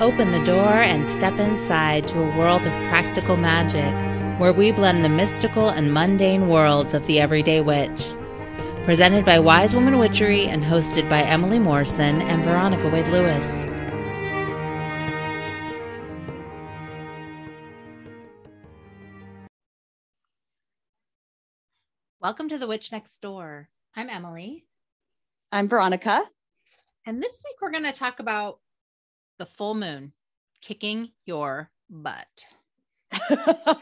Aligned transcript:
Open 0.00 0.32
the 0.32 0.44
door 0.44 0.72
and 0.72 1.06
step 1.06 1.38
inside 1.38 2.08
to 2.08 2.18
a 2.18 2.36
world 2.36 2.62
of 2.62 2.72
practical 2.88 3.36
magic 3.36 3.94
where 4.40 4.52
we 4.52 4.72
blend 4.72 5.04
the 5.04 5.08
mystical 5.08 5.68
and 5.68 5.94
mundane 5.94 6.48
worlds 6.48 6.94
of 6.94 7.06
the 7.06 7.20
everyday 7.20 7.60
witch. 7.60 8.12
Presented 8.82 9.24
by 9.24 9.38
Wise 9.38 9.72
Woman 9.72 10.00
Witchery 10.00 10.48
and 10.48 10.64
hosted 10.64 11.08
by 11.08 11.22
Emily 11.22 11.60
Morrison 11.60 12.22
and 12.22 12.42
Veronica 12.42 12.88
Wade 12.88 13.06
Lewis. 13.06 13.66
Welcome 22.20 22.48
to 22.48 22.58
The 22.58 22.66
Witch 22.66 22.90
Next 22.90 23.18
Door. 23.22 23.68
I'm 23.94 24.10
Emily. 24.10 24.64
I'm 25.52 25.68
Veronica. 25.68 26.24
And 27.06 27.22
this 27.22 27.44
week 27.44 27.56
we're 27.62 27.70
going 27.70 27.84
to 27.84 27.92
talk 27.92 28.18
about 28.18 28.58
the 29.38 29.46
full 29.46 29.74
moon 29.74 30.12
kicking 30.60 31.10
your 31.26 31.70
butt. 31.90 32.46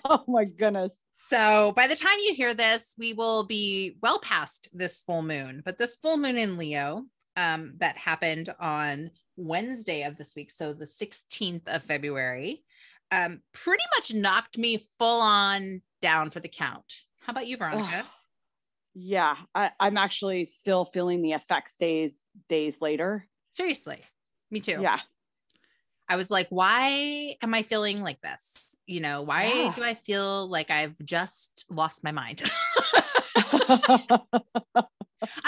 oh 0.05 0.25
my 0.29 0.45
goodness. 0.45 0.93
So 1.29 1.73
by 1.77 1.87
the 1.87 1.97
time 1.97 2.19
you 2.21 2.35
hear 2.35 2.55
this, 2.55 2.95
we 2.99 3.13
will 3.13 3.45
be 3.45 3.97
well 4.03 4.19
past 4.19 4.69
this 4.73 5.01
full 5.01 5.23
moon. 5.23 5.63
But 5.65 5.79
this 5.79 5.97
full 5.97 6.17
moon 6.17 6.37
in 6.37 6.59
Leo 6.59 7.05
um, 7.37 7.75
that 7.79 7.97
happened 7.97 8.53
on 8.61 9.11
Wednesday 9.37 10.03
of 10.03 10.17
this 10.17 10.35
week, 10.37 10.51
so 10.51 10.73
the 10.73 10.85
16th 10.85 11.67
of 11.67 11.83
February, 11.85 12.65
um, 13.11 13.41
pretty 13.53 13.85
much 13.97 14.13
knocked 14.13 14.59
me 14.59 14.85
full 14.99 15.21
on 15.21 15.83
down 16.01 16.31
for 16.31 16.41
the 16.41 16.49
count. 16.49 16.93
How 17.21 17.31
about 17.33 17.47
you, 17.47 17.57
Veronica? 17.57 18.05
yeah, 18.95 19.37
I, 19.55 19.71
I'm 19.79 19.97
actually 19.97 20.47
still 20.47 20.85
feeling 20.85 21.23
the 21.23 21.33
effects 21.33 21.75
days 21.79 22.13
days 22.49 22.77
later. 22.81 23.27
Seriously, 23.53 24.03
me 24.51 24.61
too. 24.61 24.81
Yeah. 24.81 25.01
I 26.13 26.17
was 26.17 26.31
like, 26.31 26.49
why 26.51 27.37
am 27.41 27.55
I 27.55 27.63
feeling 27.63 28.03
like 28.03 28.21
this? 28.21 28.77
You 28.87 29.01
know, 29.01 29.23
why 29.23 29.47
Yeah. 29.47 29.73
do 29.75 29.83
I 29.83 29.95
feel 29.95 30.47
like 30.47 30.71
I've 30.71 31.03
just 31.03 31.65
lost 31.71 32.05
my 32.05 32.13
mind? 32.13 32.43
I 33.35 34.21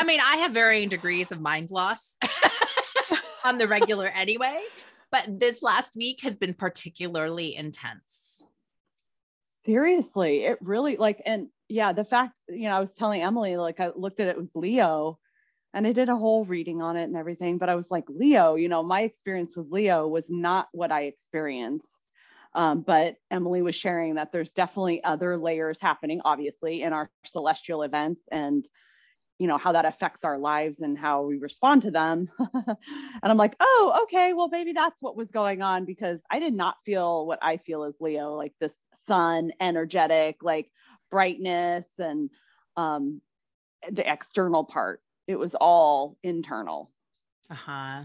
mean, 0.07 0.21
I 0.21 0.37
have 0.39 0.53
varying 0.53 0.89
degrees 0.89 1.31
of 1.33 1.43
mind 1.43 1.71
loss 1.71 2.17
on 3.45 3.59
the 3.59 3.69
regular 3.69 4.07
anyway, 4.07 4.59
but 5.13 5.39
this 5.39 5.63
last 5.63 5.97
week 5.97 6.23
has 6.23 6.39
been 6.39 6.55
particularly 6.55 7.55
intense. 7.55 8.41
Seriously, 9.67 10.45
it 10.45 10.57
really 10.63 10.97
like, 10.97 11.21
and 11.27 11.49
yeah, 11.69 11.93
the 11.93 12.05
fact, 12.05 12.33
you 12.49 12.71
know, 12.71 12.77
I 12.77 12.81
was 12.81 12.93
telling 12.93 13.21
Emily, 13.21 13.59
like, 13.59 13.81
I 13.81 13.91
looked 13.95 14.19
at 14.21 14.29
it 14.29 14.39
was 14.39 14.49
Leo 14.55 15.19
and 15.75 15.87
I 15.87 15.93
did 15.93 16.09
a 16.09 16.17
whole 16.17 16.45
reading 16.45 16.81
on 16.81 16.97
it 16.97 17.05
and 17.05 17.17
everything, 17.17 17.59
but 17.59 17.69
I 17.69 17.75
was 17.75 17.91
like, 17.91 18.05
Leo, 18.09 18.55
you 18.55 18.69
know, 18.69 18.83
my 18.83 19.03
experience 19.03 19.57
with 19.57 19.71
Leo 19.71 20.07
was 20.07 20.31
not 20.31 20.69
what 20.73 20.93
I 20.93 21.03
experienced. 21.03 21.89
Um, 22.55 22.83
but 22.83 23.17
Emily 23.33 23.63
was 23.63 23.75
sharing 23.75 24.15
that 24.15 24.31
there's 24.31 24.53
definitely 24.53 25.03
other 25.03 25.37
layers 25.37 25.79
happening, 25.81 26.21
obviously, 26.25 26.83
in 26.83 26.93
our 26.93 27.11
celestial 27.27 27.83
events 27.83 28.23
and 28.31 28.65
you 29.41 29.49
know 29.49 29.59
how 29.59 29.73
that 29.73 29.85
affects 29.85 30.25
our 30.25 30.39
lives 30.39 30.79
and 30.79 30.97
how 30.97 31.23
we 31.23 31.39
respond 31.39 31.83
to 31.83 31.91
them 31.91 32.31
and 32.39 32.77
i'm 33.25 33.37
like 33.37 33.57
oh 33.59 34.01
okay 34.05 34.33
well 34.33 34.49
maybe 34.49 34.73
that's 34.73 35.03
what 35.03 35.17
was 35.17 35.31
going 35.33 35.61
on 35.61 35.85
because 35.85 36.21
i 36.31 36.39
did 36.39 36.55
not 36.55 36.77
feel 36.85 37.27
what 37.27 37.41
i 37.43 37.57
feel 37.57 37.83
as 37.83 37.95
leo 37.99 38.35
like 38.35 38.53
this 38.61 38.73
sun 39.09 39.51
energetic 39.61 40.37
like 40.43 40.71
brightness 41.11 41.85
and 41.99 42.31
um 42.77 43.21
the 43.91 44.11
external 44.11 44.65
part 44.65 45.01
it 45.27 45.37
was 45.39 45.55
all 45.55 46.17
internal 46.23 46.91
Uh-huh. 47.51 48.05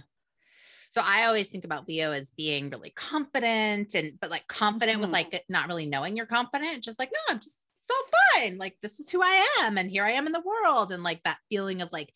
So 0.91 1.01
I 1.03 1.25
always 1.25 1.49
think 1.49 1.65
about 1.65 1.87
Leo 1.87 2.11
as 2.11 2.31
being 2.31 2.69
really 2.69 2.89
confident 2.91 3.93
and 3.93 4.19
but 4.19 4.31
like 4.31 4.47
confident 4.47 4.99
with 4.99 5.09
Mhm. 5.09 5.13
like 5.13 5.45
not 5.47 5.67
really 5.67 5.85
knowing 5.85 6.17
you're 6.17 6.25
confident, 6.25 6.83
just 6.83 6.99
like, 6.99 7.11
no, 7.13 7.19
I'm 7.33 7.39
just 7.39 7.57
so 7.73 7.93
fine. 8.35 8.57
Like 8.57 8.75
this 8.81 8.99
is 8.99 9.09
who 9.09 9.21
I 9.23 9.47
am 9.59 9.77
and 9.77 9.89
here 9.89 10.03
I 10.05 10.11
am 10.13 10.25
in 10.27 10.33
the 10.33 10.41
world. 10.41 10.91
And 10.91 11.03
like 11.03 11.21
that 11.23 11.39
feeling 11.49 11.81
of 11.81 11.91
like 11.91 12.11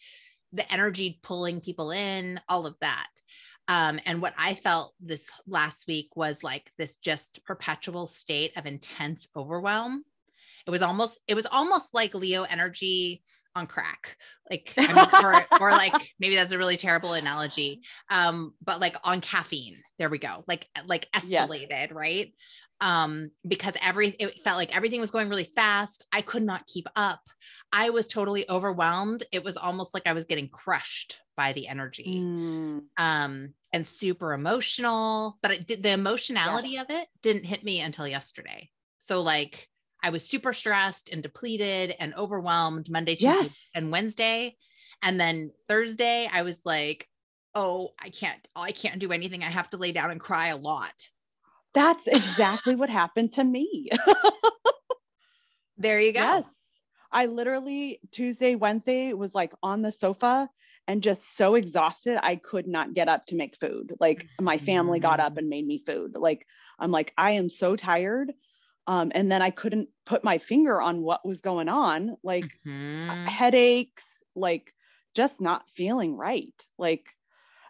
the 0.51 0.71
energy 0.71 1.19
pulling 1.23 1.61
people 1.61 1.91
in, 1.91 2.39
all 2.49 2.65
of 2.65 2.75
that. 2.81 3.07
Um, 3.67 3.99
and 4.05 4.21
what 4.21 4.33
I 4.37 4.55
felt 4.55 4.93
this 4.99 5.29
last 5.47 5.87
week 5.87 6.09
was 6.15 6.43
like 6.43 6.71
this 6.77 6.95
just 6.97 7.43
perpetual 7.45 8.07
state 8.07 8.57
of 8.57 8.65
intense 8.65 9.27
overwhelm. 9.35 10.03
It 10.65 10.71
was 10.71 10.81
almost, 10.81 11.19
it 11.27 11.35
was 11.35 11.45
almost 11.45 11.93
like 11.93 12.13
Leo 12.15 12.43
energy 12.43 13.23
on 13.55 13.67
crack. 13.67 14.17
Like, 14.49 14.73
I 14.87 14.93
mean, 14.93 15.11
or, 15.19 15.45
or 15.59 15.73
like 15.73 16.07
maybe 16.19 16.35
that's 16.35 16.53
a 16.53 16.57
really 16.57 16.77
terrible 16.77 17.13
analogy. 17.13 17.81
Um, 18.09 18.53
but 18.63 18.79
like 18.79 18.95
on 19.03 19.21
caffeine, 19.21 19.77
there 19.99 20.09
we 20.09 20.19
go. 20.19 20.43
Like, 20.47 20.67
like 20.85 21.07
Yes. 21.21 21.49
escalated, 21.49 21.93
right? 21.93 22.33
Um, 22.81 23.31
because 23.47 23.75
every 23.81 24.09
it 24.09 24.41
felt 24.43 24.57
like 24.57 24.75
everything 24.75 24.99
was 24.99 25.11
going 25.11 25.29
really 25.29 25.49
fast. 25.55 26.05
I 26.11 26.21
could 26.21 26.43
not 26.43 26.65
keep 26.67 26.85
up. 26.95 27.21
I 27.71 27.91
was 27.91 28.07
totally 28.07 28.49
overwhelmed. 28.49 29.23
It 29.31 29.43
was 29.43 29.55
almost 29.55 29.93
like 29.93 30.03
I 30.05 30.13
was 30.13 30.25
getting 30.25 30.49
crushed 30.49 31.19
by 31.35 31.53
the 31.53 31.67
energy 31.67 32.19
Mm, 32.19 32.81
um 32.97 33.53
and 33.71 33.87
super 33.87 34.33
emotional 34.33 35.39
but 35.41 35.49
it 35.51 35.65
did 35.65 35.81
the 35.81 35.89
emotionality 35.89 36.77
of 36.77 36.85
it 36.89 37.07
didn't 37.23 37.43
hit 37.45 37.63
me 37.63 37.79
until 37.81 38.07
yesterday 38.07 38.69
so 38.99 39.21
like 39.21 39.67
i 40.03 40.09
was 40.09 40.27
super 40.27 40.53
stressed 40.53 41.09
and 41.09 41.23
depleted 41.23 41.95
and 41.99 42.13
overwhelmed 42.15 42.89
monday 42.89 43.15
tuesday 43.15 43.43
yes 43.43 43.69
and 43.73 43.91
wednesday 43.91 44.55
and 45.01 45.19
then 45.19 45.51
thursday 45.67 46.29
i 46.31 46.41
was 46.43 46.59
like 46.65 47.07
oh 47.55 47.89
i 48.01 48.09
can't 48.09 48.47
i 48.55 48.71
can't 48.71 48.99
do 48.99 49.11
anything 49.11 49.43
i 49.43 49.49
have 49.49 49.69
to 49.69 49.77
lay 49.77 49.91
down 49.91 50.11
and 50.11 50.19
cry 50.19 50.47
a 50.49 50.57
lot 50.57 51.09
that's 51.73 52.07
exactly 52.19 52.75
what 52.75 52.89
happened 52.89 53.33
to 53.33 53.43
me 53.43 53.89
there 55.77 55.99
you 55.99 56.11
go 56.13 56.19
Yes. 56.19 56.43
I 57.15 57.27
literally 57.27 57.99
Tuesday, 58.11 58.55
Wednesday 58.55 59.13
was 59.13 59.35
like 59.35 59.53
on 59.61 59.83
the 59.83 59.91
sofa 59.91 60.49
and 60.87 61.03
just 61.03 61.37
so 61.37 61.53
exhausted 61.53 62.17
I 62.23 62.37
could 62.37 62.67
not 62.67 62.95
get 62.95 63.07
up 63.07 63.27
to 63.27 63.35
make 63.35 63.55
food. 63.55 63.93
Like 63.99 64.25
my 64.41 64.57
family 64.57 64.99
got 64.99 65.19
up 65.19 65.33
Mhm. 65.33 65.37
and 65.37 65.49
made 65.49 65.67
me 65.67 65.77
food. 65.77 66.15
Like 66.15 66.47
I'm 66.79 66.89
like 66.89 67.13
I 67.15 67.31
am 67.31 67.49
so 67.49 67.75
tired. 67.75 68.33
Um, 68.87 69.11
and 69.15 69.31
then 69.31 69.41
I 69.41 69.49
couldn't 69.49 69.89
put 70.05 70.23
my 70.23 70.37
finger 70.37 70.81
on 70.81 71.01
what 71.01 71.25
was 71.25 71.41
going 71.41 71.69
on, 71.69 72.17
like 72.23 72.59
Mhm. 72.65 73.27
headaches, 73.27 74.19
like 74.35 74.73
just 75.15 75.41
not 75.41 75.69
feeling 75.69 76.15
right. 76.17 76.53
Like 76.77 77.07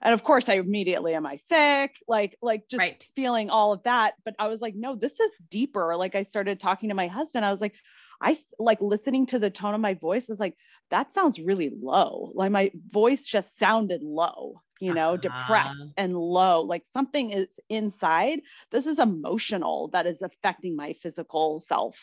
and 0.02 0.14
of 0.14 0.24
course 0.24 0.50
I 0.50 0.56
immediately 0.56 1.14
am 1.16 1.26
I 1.26 1.38
sick? 1.38 1.98
Like 2.08 2.38
like 2.42 2.68
just 2.70 2.94
Right. 2.94 3.10
feeling 3.16 3.50
all 3.50 3.74
of 3.74 3.84
that, 3.84 4.16
but 4.26 4.36
I 4.40 4.48
was 4.48 4.62
like 4.62 4.76
no, 4.76 4.96
this 4.96 5.20
is 5.20 5.32
deeper. 5.50 5.96
Like 5.98 6.16
I 6.16 6.24
started 6.24 6.60
talking 6.60 6.90
to 6.90 6.96
my 6.96 7.08
husband. 7.08 7.46
I 7.46 7.52
was 7.52 7.62
like 7.62 7.76
I 8.22 8.38
like 8.60 8.82
listening 8.82 9.26
to 9.28 9.40
the 9.40 9.50
tone 9.50 9.74
of 9.76 9.82
my 9.82 9.94
voice 9.96 10.30
is 10.30 10.40
like 10.40 10.56
that 10.92 11.14
sounds 11.14 11.40
really 11.40 11.72
low. 11.82 12.32
Like 12.36 12.52
my 12.52 12.72
voice 12.92 13.26
just 13.28 13.58
sounded 13.58 14.04
low, 14.04 14.62
you 14.84 14.94
know, 14.94 15.14
Uh-huh. 15.14 15.18
depressed 15.18 15.94
and 15.98 16.18
low. 16.18 16.62
Like 16.62 16.86
something 16.86 17.32
is 17.32 17.48
inside. 17.70 18.42
This 18.72 18.88
is 18.88 19.00
emotional 19.00 19.90
that 19.94 20.06
is 20.06 20.22
affecting 20.22 20.76
my 20.76 20.94
physical 20.94 21.60
self, 21.60 21.98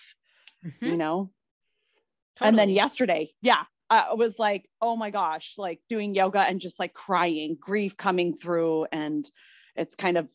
Mhm. 0.65 0.73
you 0.91 0.97
know? 0.97 1.31
And 2.41 2.59
then 2.59 2.71
yesterday, 2.71 3.33
yeah, 3.43 3.65
I 3.91 4.15
was 4.15 4.39
like, 4.39 4.69
oh 4.81 4.97
my 4.97 5.11
gosh, 5.11 5.55
like 5.59 5.81
doing 5.89 6.15
yoga 6.15 6.41
and 6.41 6.61
just 6.61 6.79
like 6.79 6.95
crying, 6.95 7.57
grief 7.61 7.97
coming 7.97 8.35
through. 8.35 8.87
And 8.93 9.31
it's 9.77 9.95
kind 9.95 10.17
of, 10.17 10.29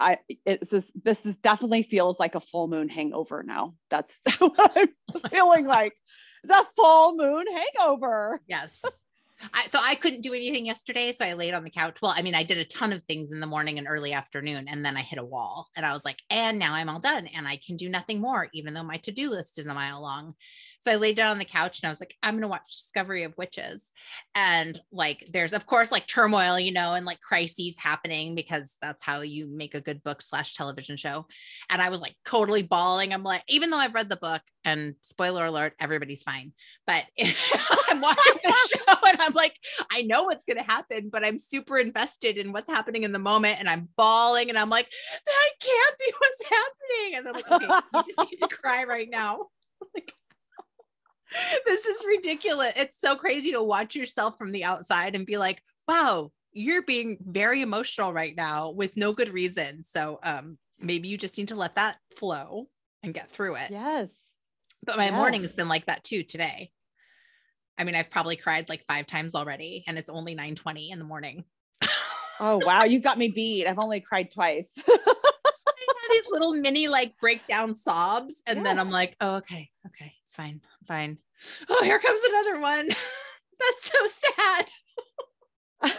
I, 0.00 0.18
it's 0.44 0.70
this, 0.70 0.90
this 1.04 1.24
is 1.24 1.36
definitely 1.36 1.82
feels 1.84 2.18
like 2.18 2.34
a 2.34 2.40
full 2.40 2.66
moon 2.68 2.88
hangover 2.88 3.42
now. 3.42 3.74
That's 3.90 4.18
what 4.38 4.72
I'm 4.76 4.88
feeling 5.30 5.66
like. 5.78 5.92
The 6.44 6.66
full 6.76 7.16
moon 7.16 7.46
hangover. 7.52 8.40
Yes. 8.48 8.82
I, 9.52 9.66
so 9.66 9.78
I 9.82 9.94
couldn't 9.94 10.22
do 10.22 10.34
anything 10.34 10.66
yesterday. 10.66 11.12
So 11.12 11.24
I 11.24 11.34
laid 11.34 11.54
on 11.54 11.64
the 11.64 11.70
couch. 11.70 11.98
Well, 12.00 12.14
I 12.16 12.22
mean, 12.22 12.34
I 12.34 12.42
did 12.42 12.58
a 12.58 12.64
ton 12.64 12.92
of 12.92 13.02
things 13.04 13.32
in 13.32 13.40
the 13.40 13.46
morning 13.46 13.78
and 13.78 13.86
early 13.88 14.12
afternoon, 14.12 14.66
and 14.68 14.84
then 14.84 14.96
I 14.96 15.02
hit 15.02 15.18
a 15.18 15.24
wall 15.24 15.68
and 15.76 15.84
I 15.84 15.92
was 15.92 16.04
like, 16.04 16.22
and 16.30 16.58
now 16.58 16.74
I'm 16.74 16.88
all 16.88 17.00
done 17.00 17.26
and 17.26 17.46
I 17.46 17.58
can 17.64 17.76
do 17.76 17.88
nothing 17.88 18.20
more, 18.20 18.48
even 18.52 18.74
though 18.74 18.82
my 18.82 18.96
to 18.98 19.12
do 19.12 19.30
list 19.30 19.58
is 19.58 19.66
a 19.66 19.74
mile 19.74 20.00
long. 20.00 20.34
So 20.86 20.92
I 20.92 20.96
laid 20.96 21.16
down 21.16 21.32
on 21.32 21.38
the 21.38 21.44
couch 21.44 21.80
and 21.82 21.88
I 21.88 21.90
was 21.90 21.98
like, 21.98 22.14
I'm 22.22 22.34
going 22.34 22.42
to 22.42 22.48
watch 22.48 22.70
Discovery 22.70 23.24
of 23.24 23.36
Witches. 23.36 23.90
And 24.36 24.80
like, 24.92 25.28
there's, 25.32 25.52
of 25.52 25.66
course, 25.66 25.90
like 25.90 26.06
turmoil, 26.06 26.60
you 26.60 26.70
know, 26.70 26.94
and 26.94 27.04
like 27.04 27.20
crises 27.20 27.76
happening 27.76 28.36
because 28.36 28.76
that's 28.80 29.02
how 29.02 29.22
you 29.22 29.48
make 29.48 29.74
a 29.74 29.80
good 29.80 30.00
book 30.04 30.22
slash 30.22 30.54
television 30.54 30.96
show. 30.96 31.26
And 31.68 31.82
I 31.82 31.88
was 31.88 32.00
like 32.00 32.14
totally 32.24 32.62
bawling. 32.62 33.12
I'm 33.12 33.24
like, 33.24 33.42
even 33.48 33.70
though 33.70 33.78
I've 33.78 33.96
read 33.96 34.08
the 34.08 34.14
book 34.14 34.42
and 34.64 34.94
spoiler 35.02 35.46
alert, 35.46 35.72
everybody's 35.80 36.22
fine. 36.22 36.52
But 36.86 37.02
I'm 37.90 38.00
watching 38.00 38.34
the 38.44 38.54
show 38.76 38.94
and 39.08 39.20
I'm 39.20 39.32
like, 39.32 39.56
I 39.90 40.02
know 40.02 40.22
what's 40.22 40.44
going 40.44 40.58
to 40.58 40.62
happen, 40.62 41.08
but 41.10 41.26
I'm 41.26 41.40
super 41.40 41.80
invested 41.80 42.38
in 42.38 42.52
what's 42.52 42.70
happening 42.70 43.02
in 43.02 43.10
the 43.10 43.18
moment. 43.18 43.58
And 43.58 43.68
I'm 43.68 43.88
bawling 43.96 44.50
and 44.50 44.58
I'm 44.58 44.70
like, 44.70 44.88
that 45.26 45.50
can't 45.58 45.98
be 45.98 46.12
what's 46.16 46.42
happening. 46.44 47.16
And 47.16 47.26
I'm 47.26 47.34
like, 47.34 47.50
okay, 47.50 47.86
you 47.92 48.14
just 48.16 48.30
need 48.30 48.38
to 48.38 48.56
cry 48.56 48.84
right 48.84 49.10
now. 49.10 49.46
Like, 49.94 50.10
this 51.66 51.84
is 51.84 52.04
ridiculous. 52.06 52.72
It's 52.76 53.00
so 53.00 53.16
crazy 53.16 53.52
to 53.52 53.62
watch 53.62 53.94
yourself 53.94 54.36
from 54.38 54.52
the 54.52 54.64
outside 54.64 55.14
and 55.14 55.26
be 55.26 55.36
like, 55.36 55.62
wow, 55.88 56.32
you're 56.52 56.82
being 56.82 57.18
very 57.20 57.62
emotional 57.62 58.12
right 58.12 58.34
now 58.34 58.70
with 58.70 58.96
no 58.96 59.12
good 59.12 59.32
reason. 59.32 59.84
So 59.84 60.18
um 60.22 60.58
maybe 60.78 61.08
you 61.08 61.18
just 61.18 61.38
need 61.38 61.48
to 61.48 61.56
let 61.56 61.76
that 61.76 61.96
flow 62.16 62.68
and 63.02 63.14
get 63.14 63.30
through 63.30 63.56
it. 63.56 63.70
Yes. 63.70 64.10
But 64.84 64.96
my 64.96 65.06
yes. 65.06 65.14
morning 65.14 65.42
has 65.42 65.52
been 65.52 65.68
like 65.68 65.86
that 65.86 66.04
too 66.04 66.22
today. 66.22 66.70
I 67.78 67.84
mean, 67.84 67.94
I've 67.94 68.10
probably 68.10 68.36
cried 68.36 68.68
like 68.68 68.84
five 68.86 69.06
times 69.06 69.34
already 69.34 69.84
and 69.86 69.98
it's 69.98 70.08
only 70.08 70.34
9:20 70.34 70.90
in 70.90 70.98
the 70.98 71.04
morning. 71.04 71.44
oh 72.40 72.60
wow, 72.64 72.84
you 72.84 73.00
got 73.00 73.18
me 73.18 73.28
beat. 73.28 73.66
I've 73.66 73.78
only 73.78 74.00
cried 74.00 74.30
twice. 74.32 74.74
these 76.10 76.26
little 76.30 76.52
mini 76.54 76.88
like 76.88 77.16
breakdown 77.20 77.74
sobs 77.74 78.42
and 78.46 78.58
yeah. 78.58 78.64
then 78.64 78.78
I'm 78.78 78.90
like, 78.90 79.16
"Oh, 79.20 79.36
okay. 79.36 79.70
Okay. 79.86 80.12
It's 80.22 80.34
fine. 80.34 80.60
fine." 80.86 81.18
Oh, 81.68 81.82
here 81.84 81.98
comes 81.98 82.20
another 82.28 82.60
one. 82.60 82.88
That's 83.60 83.92
so 83.92 84.06
sad. 84.36 84.66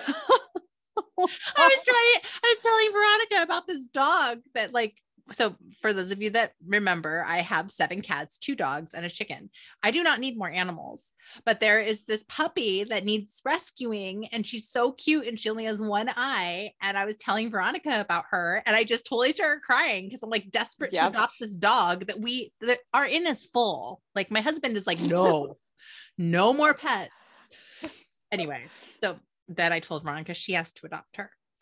I 1.20 1.24
was 1.58 1.84
trying, 1.86 2.22
I 2.44 2.56
was 2.56 2.60
telling 2.64 2.92
Veronica 2.92 3.44
about 3.44 3.68
this 3.68 3.88
dog 3.88 4.40
that 4.54 4.74
like 4.74 4.96
so 5.32 5.56
for 5.82 5.94
those 5.94 6.12
of 6.12 6.22
you 6.22 6.30
that 6.32 6.54
remember, 6.66 7.24
I 7.28 7.38
have 7.38 7.72
seven 7.72 8.02
cats, 8.02 8.38
two 8.38 8.56
dogs, 8.56 8.94
and 8.94 9.06
a 9.06 9.10
chicken. 9.10 9.50
I 9.84 9.92
do 9.92 10.04
not 10.04 10.20
need 10.20 10.38
more 10.38 10.50
animals, 10.50 11.12
but 11.46 11.60
there 11.60 11.82
is 11.82 12.04
this 12.04 12.24
puppy 12.28 12.84
that 12.86 13.06
needs 13.06 13.42
rescuing, 13.44 14.28
and 14.28 14.46
she's 14.46 14.70
so 14.70 14.92
cute, 14.92 15.28
and 15.28 15.40
she 15.40 15.50
only 15.50 15.66
has 15.66 15.82
one 15.82 16.10
eye. 16.10 16.72
And 16.82 16.98
I 16.98 17.06
was 17.06 17.18
telling 17.18 17.52
Veronica 17.52 18.00
about 18.00 18.26
her, 18.30 18.64
and 18.66 18.76
I 18.76 18.84
just 18.84 19.06
totally 19.06 19.32
started 19.32 19.62
crying 19.64 20.06
because 20.06 20.24
I'm 20.24 20.30
like 20.30 20.50
desperate 20.50 20.94
to 20.94 21.08
adopt 21.08 21.34
this 21.40 21.56
dog 21.56 22.08
that 22.08 22.20
we 22.20 22.54
that 22.62 22.80
our 22.94 23.06
inn 23.06 23.28
is 23.28 23.46
full. 23.46 24.02
Like 24.16 24.32
my 24.32 24.42
husband 24.42 24.78
is 24.78 24.88
like, 24.88 25.00
no, 25.00 25.58
no 26.18 26.54
more 26.54 26.74
pets. 26.74 27.12
Anyway, 28.32 28.66
so 29.02 29.18
then 29.48 29.72
I 29.72 29.80
told 29.80 30.04
Veronica 30.04 30.34
she 30.34 30.54
has 30.54 30.72
to 30.74 30.86
adopt 30.86 31.18
her. 31.18 31.32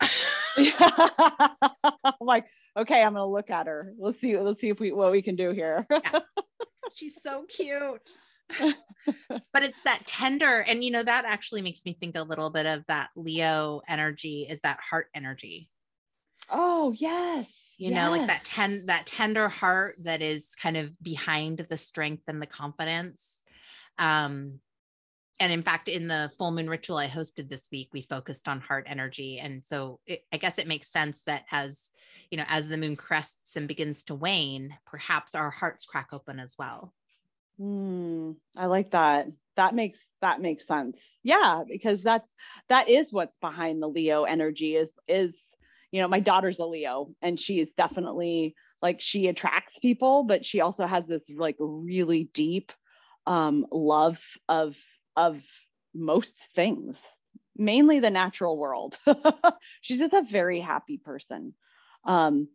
I'm 0.58 2.14
like, 2.20 2.46
okay, 2.76 3.02
I'm 3.02 3.14
gonna 3.14 3.26
look 3.26 3.50
at 3.50 3.66
her. 3.66 3.92
Let's 3.98 4.20
see, 4.20 4.38
let's 4.38 4.60
see 4.60 4.68
if 4.68 4.78
we 4.78 4.92
what 4.92 5.12
we 5.12 5.22
can 5.22 5.36
do 5.36 5.50
here. 5.50 5.86
yeah. 5.90 6.20
She's 6.94 7.18
so 7.24 7.44
cute. 7.48 8.08
but 9.52 9.62
it's 9.62 9.80
that 9.84 10.06
tender, 10.06 10.60
and 10.60 10.84
you 10.84 10.90
know, 10.90 11.02
that 11.02 11.24
actually 11.24 11.62
makes 11.62 11.84
me 11.84 11.96
think 11.98 12.16
a 12.16 12.22
little 12.22 12.50
bit 12.50 12.66
of 12.66 12.84
that 12.86 13.10
Leo 13.16 13.80
energy, 13.88 14.46
is 14.48 14.60
that 14.60 14.78
heart 14.78 15.08
energy. 15.14 15.68
Oh, 16.48 16.92
yes. 16.96 17.52
You 17.76 17.90
yes. 17.90 17.96
know, 17.96 18.10
like 18.10 18.26
that 18.28 18.44
ten 18.44 18.86
that 18.86 19.06
tender 19.06 19.48
heart 19.48 19.96
that 20.02 20.22
is 20.22 20.54
kind 20.54 20.76
of 20.76 20.92
behind 21.02 21.66
the 21.68 21.76
strength 21.76 22.22
and 22.28 22.40
the 22.40 22.46
confidence. 22.46 23.42
Um, 23.98 24.60
and 25.38 25.52
in 25.52 25.62
fact 25.62 25.88
in 25.88 26.08
the 26.08 26.30
full 26.38 26.50
moon 26.50 26.68
ritual 26.68 26.96
i 26.96 27.06
hosted 27.06 27.48
this 27.48 27.68
week 27.70 27.88
we 27.92 28.02
focused 28.02 28.48
on 28.48 28.60
heart 28.60 28.86
energy 28.88 29.38
and 29.38 29.62
so 29.64 30.00
it, 30.06 30.22
i 30.32 30.36
guess 30.36 30.58
it 30.58 30.66
makes 30.66 30.90
sense 30.90 31.22
that 31.22 31.44
as 31.50 31.90
you 32.30 32.38
know 32.38 32.44
as 32.48 32.68
the 32.68 32.76
moon 32.76 32.96
crests 32.96 33.56
and 33.56 33.68
begins 33.68 34.02
to 34.02 34.14
wane 34.14 34.74
perhaps 34.86 35.34
our 35.34 35.50
hearts 35.50 35.84
crack 35.84 36.08
open 36.12 36.38
as 36.38 36.56
well 36.58 36.92
mm, 37.60 38.34
i 38.56 38.66
like 38.66 38.90
that 38.90 39.26
that 39.56 39.74
makes 39.74 39.98
that 40.20 40.40
makes 40.40 40.66
sense 40.66 41.16
yeah 41.22 41.62
because 41.68 42.02
that's 42.02 42.28
that 42.68 42.88
is 42.88 43.12
what's 43.12 43.36
behind 43.36 43.82
the 43.82 43.88
leo 43.88 44.24
energy 44.24 44.76
is 44.76 44.90
is 45.08 45.34
you 45.90 46.00
know 46.00 46.08
my 46.08 46.20
daughter's 46.20 46.58
a 46.58 46.64
leo 46.64 47.08
and 47.22 47.40
she 47.40 47.60
is 47.60 47.68
definitely 47.76 48.54
like 48.82 49.00
she 49.00 49.28
attracts 49.28 49.78
people 49.78 50.24
but 50.24 50.44
she 50.44 50.60
also 50.60 50.86
has 50.86 51.06
this 51.06 51.22
like 51.36 51.56
really 51.58 52.28
deep 52.34 52.72
um 53.26 53.66
love 53.70 54.20
of 54.48 54.76
of 55.16 55.42
most 55.96 56.34
things, 56.54 57.00
mainly 57.56 58.00
the 58.00 58.10
natural 58.10 58.56
world. 58.56 58.98
She's 59.80 59.98
just 59.98 60.12
a 60.12 60.22
very 60.22 60.60
happy 60.60 60.98
person. 60.98 61.54
Um, 62.06 62.48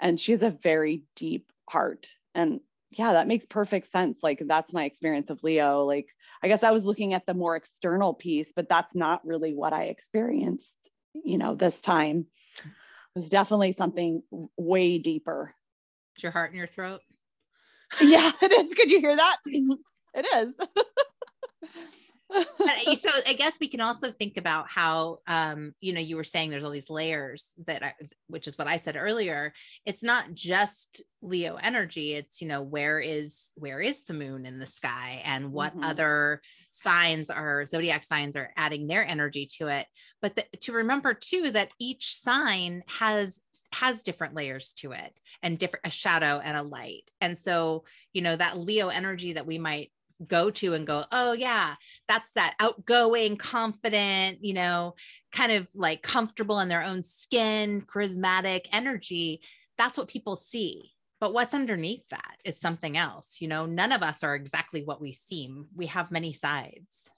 and 0.00 0.20
she 0.20 0.32
has 0.32 0.42
a 0.42 0.50
very 0.50 1.04
deep 1.14 1.50
heart. 1.68 2.08
And 2.34 2.60
yeah, 2.90 3.14
that 3.14 3.28
makes 3.28 3.46
perfect 3.46 3.90
sense. 3.90 4.18
Like 4.22 4.42
that's 4.44 4.72
my 4.72 4.84
experience 4.84 5.30
of 5.30 5.42
Leo. 5.42 5.84
Like 5.84 6.08
I 6.42 6.48
guess 6.48 6.62
I 6.62 6.70
was 6.70 6.84
looking 6.84 7.14
at 7.14 7.26
the 7.26 7.34
more 7.34 7.56
external 7.56 8.14
piece, 8.14 8.52
but 8.54 8.68
that's 8.68 8.94
not 8.94 9.26
really 9.26 9.54
what 9.54 9.72
I 9.72 9.84
experienced, 9.84 10.74
you 11.14 11.38
know, 11.38 11.54
this 11.54 11.80
time. 11.80 12.26
It 12.58 13.20
was 13.20 13.28
definitely 13.28 13.72
something 13.72 14.22
way 14.56 14.98
deeper. 14.98 15.54
Is 16.16 16.22
your 16.22 16.32
heart 16.32 16.52
in 16.52 16.58
your 16.58 16.66
throat? 16.66 17.00
yeah, 18.00 18.32
it 18.42 18.52
is. 18.52 18.74
Could 18.74 18.90
you 18.90 19.00
hear 19.00 19.16
that? 19.16 19.36
it 19.46 20.26
is. 20.36 20.54
so 22.94 23.10
I 23.26 23.34
guess 23.34 23.58
we 23.60 23.68
can 23.68 23.80
also 23.80 24.10
think 24.10 24.36
about 24.36 24.68
how, 24.68 25.18
um, 25.26 25.74
you 25.80 25.92
know, 25.92 26.00
you 26.00 26.16
were 26.16 26.24
saying 26.24 26.50
there's 26.50 26.64
all 26.64 26.70
these 26.70 26.90
layers 26.90 27.54
that, 27.66 27.82
I, 27.82 27.94
which 28.26 28.46
is 28.46 28.58
what 28.58 28.66
I 28.66 28.78
said 28.78 28.96
earlier. 28.96 29.52
It's 29.84 30.02
not 30.02 30.34
just 30.34 31.02
Leo 31.22 31.56
energy. 31.56 32.14
It's 32.14 32.40
you 32.40 32.48
know 32.48 32.62
where 32.62 33.00
is 33.00 33.46
where 33.54 33.80
is 33.80 34.04
the 34.04 34.14
moon 34.14 34.46
in 34.46 34.58
the 34.58 34.66
sky, 34.66 35.20
and 35.24 35.52
what 35.52 35.72
mm-hmm. 35.72 35.84
other 35.84 36.40
signs 36.70 37.30
are 37.30 37.64
zodiac 37.64 38.04
signs 38.04 38.36
are 38.36 38.52
adding 38.56 38.86
their 38.86 39.04
energy 39.06 39.48
to 39.58 39.68
it. 39.68 39.86
But 40.22 40.36
the, 40.36 40.44
to 40.62 40.72
remember 40.72 41.14
too 41.14 41.50
that 41.52 41.70
each 41.78 42.16
sign 42.16 42.82
has 42.86 43.40
has 43.72 44.02
different 44.02 44.34
layers 44.34 44.72
to 44.74 44.92
it 44.92 45.12
and 45.42 45.58
different 45.58 45.86
a 45.86 45.90
shadow 45.90 46.40
and 46.42 46.56
a 46.56 46.62
light 46.62 47.10
and 47.20 47.36
so 47.36 47.84
you 48.12 48.22
know 48.22 48.34
that 48.34 48.56
leo 48.56 48.88
energy 48.88 49.34
that 49.34 49.44
we 49.44 49.58
might 49.58 49.90
go 50.26 50.50
to 50.50 50.74
and 50.74 50.86
go, 50.86 51.04
oh, 51.12 51.32
yeah, 51.32 51.74
that's 52.08 52.32
that 52.32 52.54
outgoing, 52.60 53.36
confident, 53.36 54.38
you 54.42 54.54
know, 54.54 54.94
kind 55.32 55.52
of 55.52 55.66
like 55.74 56.02
comfortable 56.02 56.60
in 56.60 56.68
their 56.68 56.82
own 56.82 57.02
skin, 57.02 57.82
charismatic 57.82 58.66
energy. 58.72 59.40
That's 59.76 59.98
what 59.98 60.08
people 60.08 60.36
see. 60.36 60.92
But 61.20 61.32
what's 61.32 61.54
underneath 61.54 62.06
that 62.10 62.36
is 62.44 62.60
something 62.60 62.96
else. 62.96 63.40
You 63.40 63.48
know, 63.48 63.66
none 63.66 63.92
of 63.92 64.02
us 64.02 64.22
are 64.22 64.34
exactly 64.34 64.82
what 64.84 65.00
we 65.00 65.12
seem. 65.12 65.66
We 65.74 65.86
have 65.86 66.10
many 66.10 66.32
sides. 66.32 67.10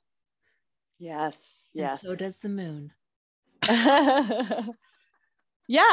Yes. 0.98 1.36
Yes. 1.74 1.92
And 1.92 2.00
so 2.00 2.14
does 2.14 2.38
the 2.38 2.48
moon. 2.48 2.92
yeah. 3.68 4.72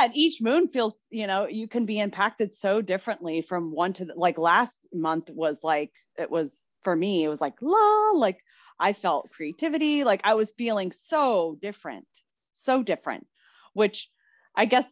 And 0.03 0.15
each 0.15 0.41
moon 0.41 0.67
feels, 0.67 0.95
you 1.09 1.27
know, 1.27 1.47
you 1.47 1.67
can 1.67 1.85
be 1.85 1.99
impacted 1.99 2.55
so 2.55 2.81
differently 2.81 3.41
from 3.41 3.71
one 3.71 3.93
to 3.93 4.05
the, 4.05 4.13
like 4.15 4.37
last 4.37 4.73
month 4.93 5.29
was 5.31 5.59
like, 5.63 5.91
it 6.17 6.29
was 6.29 6.55
for 6.85 6.95
me, 6.95 7.25
it 7.25 7.27
was 7.27 7.41
like, 7.41 7.55
la, 7.61 8.11
like 8.11 8.39
I 8.79 8.93
felt 8.93 9.31
creativity, 9.31 10.05
like 10.05 10.21
I 10.23 10.35
was 10.35 10.53
feeling 10.57 10.93
so 10.93 11.57
different, 11.61 12.07
so 12.53 12.81
different, 12.83 13.27
which 13.73 14.09
I 14.55 14.65
guess, 14.65 14.85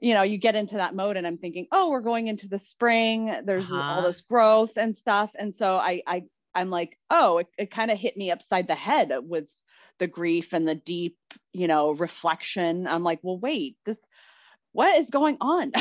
you 0.00 0.14
know, 0.14 0.22
you 0.22 0.38
get 0.38 0.56
into 0.56 0.76
that 0.76 0.96
mode 0.96 1.16
and 1.16 1.26
I'm 1.26 1.38
thinking, 1.38 1.68
oh, 1.70 1.90
we're 1.90 2.00
going 2.00 2.26
into 2.26 2.48
the 2.48 2.58
spring, 2.58 3.42
there's 3.44 3.70
uh-huh. 3.70 3.80
all 3.80 4.02
this 4.02 4.22
growth 4.22 4.76
and 4.76 4.96
stuff. 4.96 5.36
And 5.38 5.54
so 5.54 5.76
I, 5.76 6.02
I, 6.06 6.24
I'm 6.54 6.70
like, 6.70 6.98
oh, 7.10 7.38
it, 7.38 7.46
it 7.58 7.70
kind 7.70 7.90
of 7.90 7.98
hit 7.98 8.16
me 8.16 8.30
upside 8.30 8.66
the 8.66 8.74
head 8.74 9.12
with 9.22 9.48
the 9.98 10.06
grief 10.06 10.54
and 10.54 10.66
the 10.66 10.74
deep, 10.74 11.18
you 11.52 11.68
know, 11.68 11.92
reflection. 11.92 12.86
I'm 12.86 13.04
like, 13.04 13.20
well, 13.22 13.38
wait, 13.38 13.76
this, 13.84 13.98
what 14.72 14.96
is 14.96 15.10
going 15.10 15.36
on? 15.40 15.72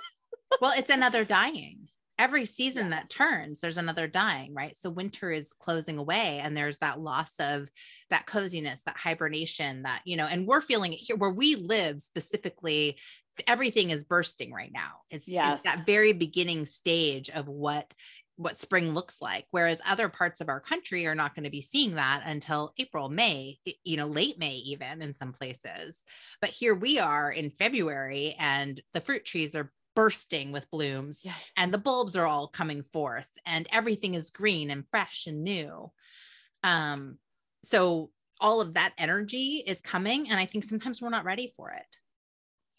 well, 0.60 0.72
it's 0.76 0.90
another 0.90 1.24
dying 1.24 1.83
every 2.24 2.46
season 2.46 2.84
yeah. 2.84 2.90
that 2.92 3.10
turns 3.10 3.60
there's 3.60 3.76
another 3.76 4.08
dying 4.08 4.54
right 4.54 4.74
so 4.80 4.88
winter 4.88 5.30
is 5.30 5.52
closing 5.52 5.98
away 5.98 6.40
and 6.42 6.56
there's 6.56 6.78
that 6.78 6.98
loss 6.98 7.34
of 7.38 7.68
that 8.08 8.24
coziness 8.24 8.80
that 8.86 8.96
hibernation 8.96 9.82
that 9.82 10.00
you 10.06 10.16
know 10.16 10.26
and 10.26 10.46
we're 10.46 10.62
feeling 10.62 10.94
it 10.94 10.96
here 10.96 11.16
where 11.16 11.30
we 11.30 11.54
live 11.54 12.00
specifically 12.00 12.96
everything 13.46 13.90
is 13.90 14.04
bursting 14.04 14.54
right 14.54 14.72
now 14.72 14.92
it's, 15.10 15.28
yes. 15.28 15.56
it's 15.56 15.64
that 15.64 15.84
very 15.84 16.14
beginning 16.14 16.64
stage 16.64 17.28
of 17.28 17.46
what 17.46 17.92
what 18.36 18.56
spring 18.56 18.94
looks 18.94 19.20
like 19.20 19.44
whereas 19.50 19.82
other 19.86 20.08
parts 20.08 20.40
of 20.40 20.48
our 20.48 20.60
country 20.60 21.06
are 21.06 21.14
not 21.14 21.34
going 21.34 21.44
to 21.44 21.50
be 21.50 21.60
seeing 21.60 21.96
that 21.96 22.22
until 22.24 22.72
april 22.78 23.10
may 23.10 23.58
you 23.84 23.98
know 23.98 24.06
late 24.06 24.38
may 24.38 24.54
even 24.54 25.02
in 25.02 25.14
some 25.14 25.32
places 25.32 26.02
but 26.40 26.48
here 26.48 26.74
we 26.74 26.98
are 26.98 27.30
in 27.30 27.50
february 27.50 28.34
and 28.38 28.80
the 28.94 29.00
fruit 29.00 29.26
trees 29.26 29.54
are 29.54 29.70
bursting 29.94 30.52
with 30.52 30.70
blooms 30.70 31.20
yeah. 31.22 31.34
and 31.56 31.72
the 31.72 31.78
bulbs 31.78 32.16
are 32.16 32.26
all 32.26 32.48
coming 32.48 32.82
forth 32.92 33.28
and 33.46 33.66
everything 33.72 34.14
is 34.14 34.30
green 34.30 34.70
and 34.70 34.84
fresh 34.90 35.26
and 35.26 35.42
new. 35.42 35.90
Um 36.62 37.18
so 37.62 38.10
all 38.40 38.60
of 38.60 38.74
that 38.74 38.92
energy 38.98 39.62
is 39.66 39.80
coming 39.80 40.28
and 40.28 40.38
i 40.38 40.44
think 40.44 40.64
sometimes 40.64 41.00
we're 41.00 41.08
not 41.10 41.24
ready 41.24 41.52
for 41.56 41.70
it. 41.70 41.86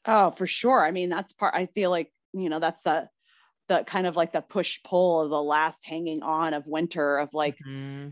Oh 0.05 0.31
for 0.31 0.47
sure. 0.47 0.85
I 0.85 0.91
mean 0.91 1.09
that's 1.09 1.33
part 1.33 1.55
i 1.55 1.65
feel 1.67 1.89
like 1.89 2.11
you 2.33 2.49
know 2.49 2.59
that's 2.59 2.81
the 2.83 3.09
the 3.67 3.83
kind 3.87 4.05
of 4.05 4.15
like 4.15 4.31
the 4.31 4.41
push 4.41 4.79
pull 4.83 5.21
of 5.21 5.29
the 5.29 5.41
last 5.41 5.79
hanging 5.83 6.21
on 6.21 6.53
of 6.53 6.67
winter 6.67 7.17
of 7.17 7.33
like 7.33 7.55
mm-hmm 7.55 8.09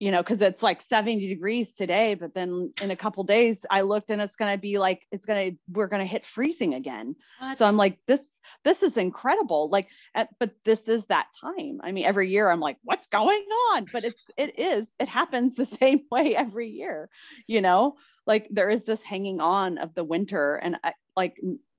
you 0.00 0.10
know, 0.10 0.22
because 0.22 0.40
it's 0.40 0.62
like 0.62 0.80
70 0.80 1.28
degrees 1.28 1.74
today, 1.76 2.14
but 2.14 2.34
then 2.34 2.72
in 2.80 2.90
a 2.90 2.96
couple 2.96 3.22
days 3.22 3.64
I 3.70 3.82
looked 3.82 4.10
and 4.10 4.20
it's 4.20 4.34
gonna 4.34 4.58
be 4.58 4.78
like 4.78 5.06
it's 5.12 5.26
gonna 5.26 5.50
we're 5.70 5.88
gonna 5.88 6.06
hit 6.06 6.24
freezing 6.26 6.74
again. 6.74 7.14
What? 7.38 7.58
So 7.58 7.66
I'm 7.66 7.76
like, 7.76 7.98
this 8.06 8.26
this 8.64 8.82
is 8.82 8.96
incredible. 8.96 9.68
Like, 9.70 9.88
at, 10.14 10.28
but 10.38 10.52
this 10.64 10.88
is 10.88 11.04
that 11.06 11.26
time. 11.40 11.80
I 11.84 11.92
mean, 11.92 12.04
every 12.04 12.30
year 12.30 12.50
I'm 12.50 12.60
like, 12.60 12.78
what's 12.82 13.06
going 13.06 13.44
on? 13.74 13.86
But 13.92 14.04
it's 14.04 14.22
it 14.36 14.58
is 14.58 14.88
it 14.98 15.08
happens 15.08 15.54
the 15.54 15.66
same 15.80 16.00
way 16.10 16.34
every 16.34 16.70
year, 16.70 17.10
you 17.46 17.60
know. 17.60 17.96
like 18.26 18.48
there 18.50 18.70
is 18.70 18.84
this 18.84 19.02
hanging 19.02 19.40
on 19.40 19.78
of 19.78 19.94
the 19.94 20.04
winter 20.04 20.56
and 20.56 20.76
I, 20.84 20.92
like 21.16 21.36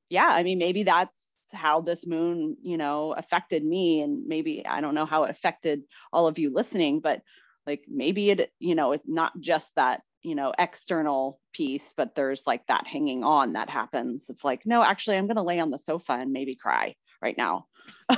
yeah 0.09 0.27
i 0.27 0.43
mean 0.43 0.59
maybe 0.59 0.83
that's 0.83 1.17
how 1.53 1.81
this 1.81 2.05
moon 2.05 2.57
you 2.61 2.77
know 2.77 3.13
affected 3.13 3.63
me 3.63 4.01
and 4.01 4.27
maybe 4.27 4.65
i 4.65 4.81
don't 4.81 4.95
know 4.95 5.05
how 5.05 5.23
it 5.23 5.31
affected 5.31 5.81
all 6.13 6.27
of 6.27 6.39
you 6.39 6.53
listening 6.53 6.99
but 6.99 7.21
like 7.67 7.83
maybe 7.87 8.29
it 8.31 8.51
you 8.59 8.75
know 8.75 8.91
it's 8.91 9.07
not 9.07 9.31
just 9.39 9.73
that 9.75 10.01
you 10.23 10.35
know 10.35 10.53
external 10.57 11.39
piece 11.53 11.93
but 11.95 12.15
there's 12.15 12.43
like 12.45 12.65
that 12.67 12.87
hanging 12.87 13.23
on 13.23 13.53
that 13.53 13.69
happens. 13.69 14.29
It's 14.29 14.43
like 14.43 14.65
no 14.65 14.83
actually 14.83 15.17
i'm 15.17 15.27
going 15.27 15.37
to 15.37 15.43
lay 15.43 15.59
on 15.59 15.71
the 15.71 15.79
sofa 15.79 16.13
and 16.13 16.31
maybe 16.31 16.55
cry 16.55 16.95
right 17.21 17.37
now. 17.37 17.65
It 18.09 18.17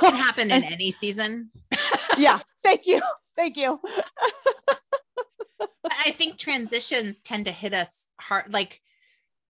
can 0.00 0.14
happen 0.14 0.50
in 0.50 0.64
any 0.72 0.90
season. 0.90 1.50
Yeah. 2.18 2.40
Thank 2.62 2.86
you. 2.86 3.00
Thank 3.36 3.56
you. 3.56 3.80
I 5.90 6.10
think 6.12 6.38
transitions 6.38 7.20
tend 7.20 7.46
to 7.46 7.52
hit 7.52 7.72
us 7.74 8.06
hard 8.20 8.52
like 8.52 8.80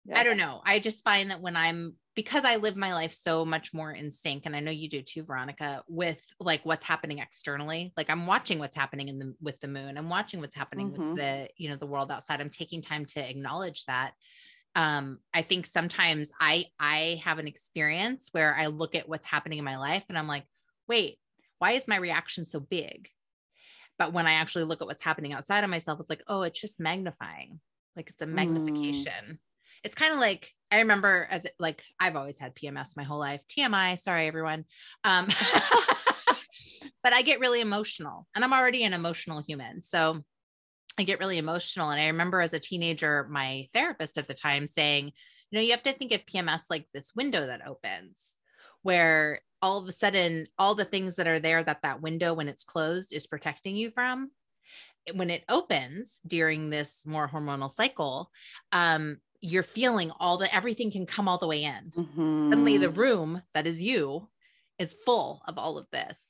yeah. 0.06 0.20
i 0.20 0.24
don't 0.24 0.38
know. 0.38 0.62
I 0.66 0.80
just 0.80 1.04
find 1.04 1.32
that 1.32 1.42
when 1.42 1.56
i'm 1.56 1.96
because 2.18 2.46
I 2.46 2.56
live 2.56 2.76
my 2.76 2.96
life 2.96 3.14
so 3.14 3.46
much 3.46 3.76
more 3.76 3.92
in 3.92 4.12
sync, 4.12 4.48
and 4.48 4.56
I 4.56 4.60
know 4.60 4.72
you 4.72 4.90
do 4.90 5.04
too, 5.04 5.22
Veronica, 5.22 5.84
with 5.88 6.18
like 6.40 6.62
what's 6.64 6.84
happening 6.84 7.20
externally. 7.20 7.94
Like 7.96 8.10
I'm 8.10 8.26
watching 8.26 8.58
what's 8.58 8.76
happening 8.76 9.08
in 9.08 9.20
the 9.20 9.36
with 9.40 9.60
the 9.62 9.68
moon. 9.68 10.00
I'm 10.00 10.10
watching 10.10 10.40
what's 10.42 10.56
happening 10.56 10.90
mm-hmm. 10.90 11.10
with 11.10 11.18
the, 11.18 11.48
you 11.58 11.70
know, 11.70 11.76
the 11.76 11.86
world 11.86 12.12
outside. 12.12 12.42
I'm 12.42 12.50
taking 12.50 12.82
time 12.82 13.06
to 13.06 13.20
acknowledge 13.20 13.86
that. 13.86 14.14
Um, 14.74 15.20
I 15.32 15.44
think 15.44 15.68
sometimes 15.68 16.32
I 16.42 16.66
I 16.80 17.22
have 17.24 17.38
an 17.38 17.48
experience 17.48 18.30
where 18.32 18.56
I 18.56 18.66
look 18.66 18.96
at 18.96 19.08
what's 19.08 19.28
happening 19.28 19.60
in 19.60 19.66
my 19.66 19.78
life 19.78 20.04
and 20.10 20.18
I'm 20.18 20.28
like, 20.28 20.46
wait, 20.88 21.20
why 21.60 21.74
is 21.74 21.88
my 21.88 21.98
reaction 21.98 22.48
so 22.48 22.60
big? 22.60 23.10
But 24.00 24.12
when 24.12 24.26
I 24.26 24.34
actually 24.34 24.64
look 24.64 24.82
at 24.82 24.88
what's 24.88 25.04
happening 25.04 25.34
outside 25.34 25.64
of 25.64 25.70
myself, 25.70 26.00
it's 26.00 26.10
like, 26.10 26.24
oh, 26.28 26.42
it's 26.42 26.60
just 26.60 26.80
magnifying. 26.80 27.60
Like 27.96 28.10
it's 28.10 28.24
a 28.24 28.26
magnification. 28.26 29.12
Mm. 29.34 29.38
It's 29.88 29.96
kind 29.96 30.14
of 30.14 30.20
like 30.20 30.54
I 30.70 30.80
remember 30.80 31.26
as 31.32 31.48
like 31.60 31.82
I've 31.98 32.18
always 32.18 32.38
had 32.38 32.54
PMS 32.54 32.98
my 32.98 33.04
whole 33.04 33.20
life. 33.20 33.40
TMI, 33.48 33.98
sorry 33.98 34.28
everyone. 34.28 34.66
Um, 35.06 35.28
but 37.04 37.14
I 37.14 37.22
get 37.22 37.40
really 37.40 37.62
emotional 37.62 38.28
and 38.36 38.44
I'm 38.44 38.52
already 38.52 38.84
an 38.84 38.92
emotional 38.92 39.42
human. 39.48 39.82
So 39.82 40.26
I 41.00 41.04
get 41.04 41.22
really 41.22 41.38
emotional. 41.38 41.90
And 41.90 42.02
I 42.02 42.08
remember 42.08 42.42
as 42.42 42.52
a 42.52 42.60
teenager, 42.60 43.30
my 43.32 43.70
therapist 43.74 44.18
at 44.18 44.28
the 44.28 44.34
time 44.34 44.68
saying, 44.68 45.14
you 45.52 45.58
know, 45.58 45.62
you 45.64 45.72
have 45.72 45.84
to 45.84 45.94
think 45.94 46.12
of 46.12 46.26
PMS 46.26 46.64
like 46.70 46.88
this 46.94 47.16
window 47.16 47.48
that 47.48 47.66
opens 47.66 48.34
where 48.82 49.40
all 49.62 49.80
of 49.80 49.88
a 49.88 49.94
sudden 49.94 50.48
all 50.60 50.76
the 50.76 50.84
things 50.84 51.16
that 51.16 51.28
are 51.28 51.40
there 51.40 51.64
that 51.64 51.82
that 51.84 52.02
window 52.02 52.34
when 52.34 52.50
it's 52.50 52.66
closed 52.66 53.14
is 53.14 53.26
protecting 53.26 53.78
you 53.78 53.90
from 53.90 54.32
when 55.14 55.30
it 55.30 55.46
opens 55.48 56.20
during 56.28 56.70
this 56.70 57.06
more 57.06 57.30
hormonal 57.30 57.72
cycle 57.72 58.30
um, 58.74 59.18
you're 59.48 59.64
feeling 59.64 60.12
all 60.20 60.38
the 60.38 60.54
everything 60.54 60.92
can 60.92 61.06
come 61.06 61.28
all 61.28 61.38
the 61.38 61.48
way 61.48 61.64
in. 61.64 61.92
Mm-hmm. 61.98 62.50
Suddenly 62.50 62.78
the 62.78 62.90
room 62.90 63.42
that 63.54 63.66
is 63.68 63.82
you 63.82 64.28
is 64.78 64.96
full 65.06 65.42
of 65.48 65.58
all 65.58 65.78
of 65.78 65.88
this. 65.92 66.22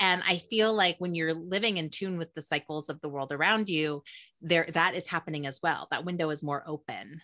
And 0.00 0.22
I 0.26 0.38
feel 0.38 0.72
like 0.72 0.96
when 0.98 1.14
you're 1.14 1.34
living 1.34 1.76
in 1.76 1.88
tune 1.90 2.18
with 2.18 2.34
the 2.34 2.42
cycles 2.42 2.88
of 2.88 3.00
the 3.00 3.08
world 3.08 3.30
around 3.32 3.68
you, 3.68 4.02
there 4.42 4.66
that 4.72 4.94
is 4.94 5.06
happening 5.06 5.46
as 5.46 5.60
well. 5.62 5.86
That 5.90 6.04
window 6.04 6.30
is 6.30 6.42
more 6.42 6.64
open. 6.66 7.20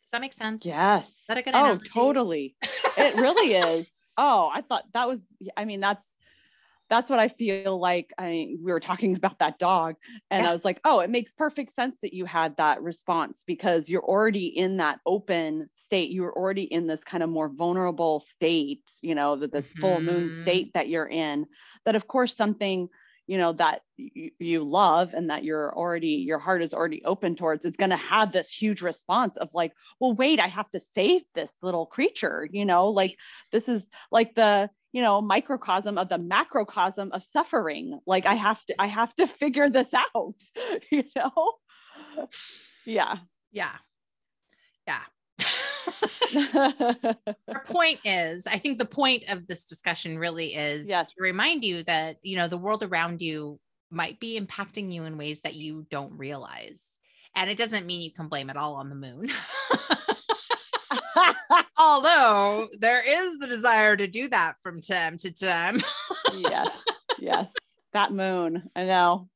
Does 0.00 0.10
that 0.12 0.20
make 0.22 0.32
sense? 0.34 0.64
Yes. 0.64 1.08
Is 1.08 1.14
that 1.28 1.38
a 1.38 1.42
good 1.42 1.54
Oh, 1.54 1.78
totally. 1.92 2.56
it 2.96 3.16
really 3.16 3.54
is. 3.78 3.86
Oh, 4.16 4.50
I 4.52 4.62
thought 4.62 4.84
that 4.94 5.08
was 5.08 5.20
I 5.56 5.64
mean, 5.64 5.80
that's 5.80 6.06
that's 6.92 7.08
what 7.08 7.18
I 7.18 7.28
feel 7.28 7.80
like. 7.80 8.12
I 8.18 8.54
we 8.62 8.70
were 8.70 8.78
talking 8.78 9.16
about 9.16 9.38
that 9.38 9.58
dog, 9.58 9.96
and 10.30 10.44
yeah. 10.44 10.50
I 10.50 10.52
was 10.52 10.62
like, 10.62 10.78
oh, 10.84 11.00
it 11.00 11.08
makes 11.08 11.32
perfect 11.32 11.74
sense 11.74 11.96
that 12.02 12.12
you 12.12 12.26
had 12.26 12.58
that 12.58 12.82
response 12.82 13.42
because 13.46 13.88
you're 13.88 14.04
already 14.04 14.46
in 14.46 14.76
that 14.76 15.00
open 15.06 15.70
state. 15.74 16.10
You're 16.10 16.36
already 16.36 16.64
in 16.64 16.86
this 16.86 17.02
kind 17.02 17.22
of 17.22 17.30
more 17.30 17.48
vulnerable 17.48 18.20
state, 18.20 18.82
you 19.00 19.14
know, 19.14 19.36
that 19.36 19.52
this 19.52 19.68
mm-hmm. 19.68 19.80
full 19.80 20.00
moon 20.02 20.28
mm-hmm. 20.28 20.42
state 20.42 20.74
that 20.74 20.88
you're 20.88 21.08
in. 21.08 21.46
That 21.86 21.96
of 21.96 22.06
course 22.06 22.36
something 22.36 22.90
you 23.26 23.38
know 23.38 23.52
that 23.54 23.80
y- 23.98 24.32
you 24.38 24.62
love 24.62 25.14
and 25.14 25.30
that 25.30 25.44
you're 25.44 25.74
already 25.74 26.24
your 26.26 26.38
heart 26.38 26.60
is 26.60 26.74
already 26.74 27.02
open 27.04 27.36
towards 27.36 27.64
is 27.64 27.76
going 27.76 27.90
to 27.90 27.96
have 27.96 28.32
this 28.32 28.50
huge 28.50 28.82
response 28.82 29.36
of 29.36 29.48
like 29.54 29.72
well 30.00 30.12
wait 30.12 30.40
i 30.40 30.48
have 30.48 30.68
to 30.70 30.80
save 30.80 31.22
this 31.32 31.52
little 31.62 31.86
creature 31.86 32.48
you 32.50 32.64
know 32.64 32.88
like 32.88 33.16
this 33.52 33.68
is 33.68 33.86
like 34.10 34.34
the 34.34 34.68
you 34.92 35.02
know 35.02 35.20
microcosm 35.20 35.98
of 35.98 36.08
the 36.08 36.18
macrocosm 36.18 37.10
of 37.12 37.22
suffering. 37.22 37.98
Like 38.06 38.26
i 38.26 38.34
have 38.34 38.64
to 38.66 38.74
i 38.80 38.86
have 39.00 39.14
to 39.16 39.26
figure 39.26 39.70
this 39.70 39.92
out 39.94 40.34
you 40.90 41.04
know? 41.16 41.52
Yeah. 42.84 43.16
Yeah. 43.50 43.72
Yeah. 44.86 45.02
Our 47.48 47.64
point 47.66 48.00
is 48.04 48.46
i 48.46 48.56
think 48.56 48.78
the 48.78 48.84
point 48.84 49.24
of 49.28 49.46
this 49.46 49.64
discussion 49.64 50.18
really 50.18 50.54
is 50.54 50.88
yes. 50.88 51.12
to 51.12 51.22
remind 51.22 51.64
you 51.64 51.82
that 51.82 52.16
you 52.22 52.36
know 52.36 52.48
the 52.48 52.56
world 52.56 52.82
around 52.82 53.20
you 53.20 53.58
might 53.92 54.18
be 54.18 54.40
impacting 54.40 54.90
you 54.92 55.04
in 55.04 55.18
ways 55.18 55.42
that 55.42 55.54
you 55.54 55.86
don't 55.90 56.16
realize. 56.16 56.82
And 57.36 57.50
it 57.50 57.56
doesn't 57.56 57.86
mean 57.86 58.00
you 58.00 58.12
can 58.12 58.28
blame 58.28 58.50
it 58.50 58.56
all 58.56 58.74
on 58.74 58.88
the 58.88 58.94
moon 58.94 59.28
Although 61.76 62.68
there 62.78 63.02
is 63.02 63.38
the 63.38 63.46
desire 63.46 63.96
to 63.96 64.06
do 64.06 64.28
that 64.28 64.56
from 64.62 64.80
time 64.80 65.16
to 65.18 65.30
time. 65.30 65.80
yes. 66.34 66.68
Yes. 67.18 67.48
That 67.92 68.12
moon. 68.12 68.70
I 68.74 68.84
know. 68.84 69.28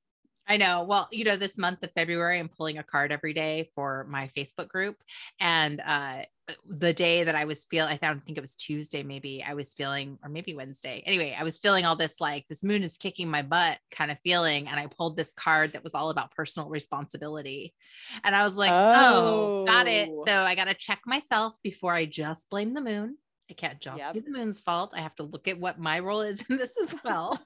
I 0.49 0.57
know. 0.57 0.85
Well, 0.85 1.09
you 1.11 1.25
know, 1.25 1.37
this 1.37 1.59
month 1.59 1.83
of 1.83 1.93
February, 1.93 2.39
I'm 2.39 2.49
pulling 2.49 2.79
a 2.79 2.85
card 2.85 3.11
every 3.11 3.33
day 3.33 3.71
for 3.75 4.07
my 4.09 4.31
Facebook 4.37 4.69
group. 4.69 4.97
And 5.41 5.83
uh, 5.85 6.23
the 6.69 6.93
day 6.93 7.25
that 7.25 7.35
I 7.35 7.45
was 7.45 7.65
feeling, 7.65 7.99
I 8.01 8.07
don't 8.07 8.25
think 8.25 8.39
it 8.39 8.43
was 8.43 8.55
Tuesday, 8.55 9.03
maybe 9.03 9.45
I 9.47 9.55
was 9.55 9.73
feeling, 9.73 10.19
or 10.23 10.29
maybe 10.29 10.55
Wednesday. 10.55 11.03
Anyway, 11.05 11.37
I 11.37 11.43
was 11.43 11.59
feeling 11.59 11.85
all 11.85 11.97
this 11.97 12.21
like 12.21 12.47
this 12.49 12.63
moon 12.63 12.83
is 12.85 12.97
kicking 12.97 13.29
my 13.29 13.43
butt 13.43 13.79
kind 13.91 14.11
of 14.11 14.19
feeling. 14.21 14.69
And 14.69 14.79
I 14.79 14.87
pulled 14.87 15.17
this 15.17 15.33
card 15.33 15.73
that 15.73 15.83
was 15.83 15.95
all 15.95 16.11
about 16.11 16.31
personal 16.31 16.69
responsibility. 16.69 17.75
And 18.23 18.35
I 18.37 18.45
was 18.45 18.55
like, 18.55 18.73
oh, 18.73 19.63
oh 19.63 19.65
got 19.67 19.89
it. 19.89 20.11
Oh. 20.13 20.25
So 20.27 20.33
I 20.33 20.55
got 20.55 20.67
to 20.67 20.75
check 20.75 21.01
myself 21.05 21.57
before 21.63 21.93
I 21.93 22.05
just 22.05 22.49
blame 22.49 22.75
the 22.75 22.83
moon. 22.83 23.17
I 23.51 23.55
can't 23.55 23.81
just 23.81 23.99
yep. 23.99 24.15
be 24.15 24.21
the 24.21 24.31
moon's 24.31 24.61
fault. 24.61 24.93
I 24.95 25.01
have 25.01 25.15
to 25.17 25.25
look 25.25 25.49
at 25.49 25.59
what 25.59 25.79
my 25.81 25.99
role 25.99 26.21
is 26.21 26.45
in 26.51 26.59
this 26.59 26.77
as 26.81 26.95
well. 27.05 27.39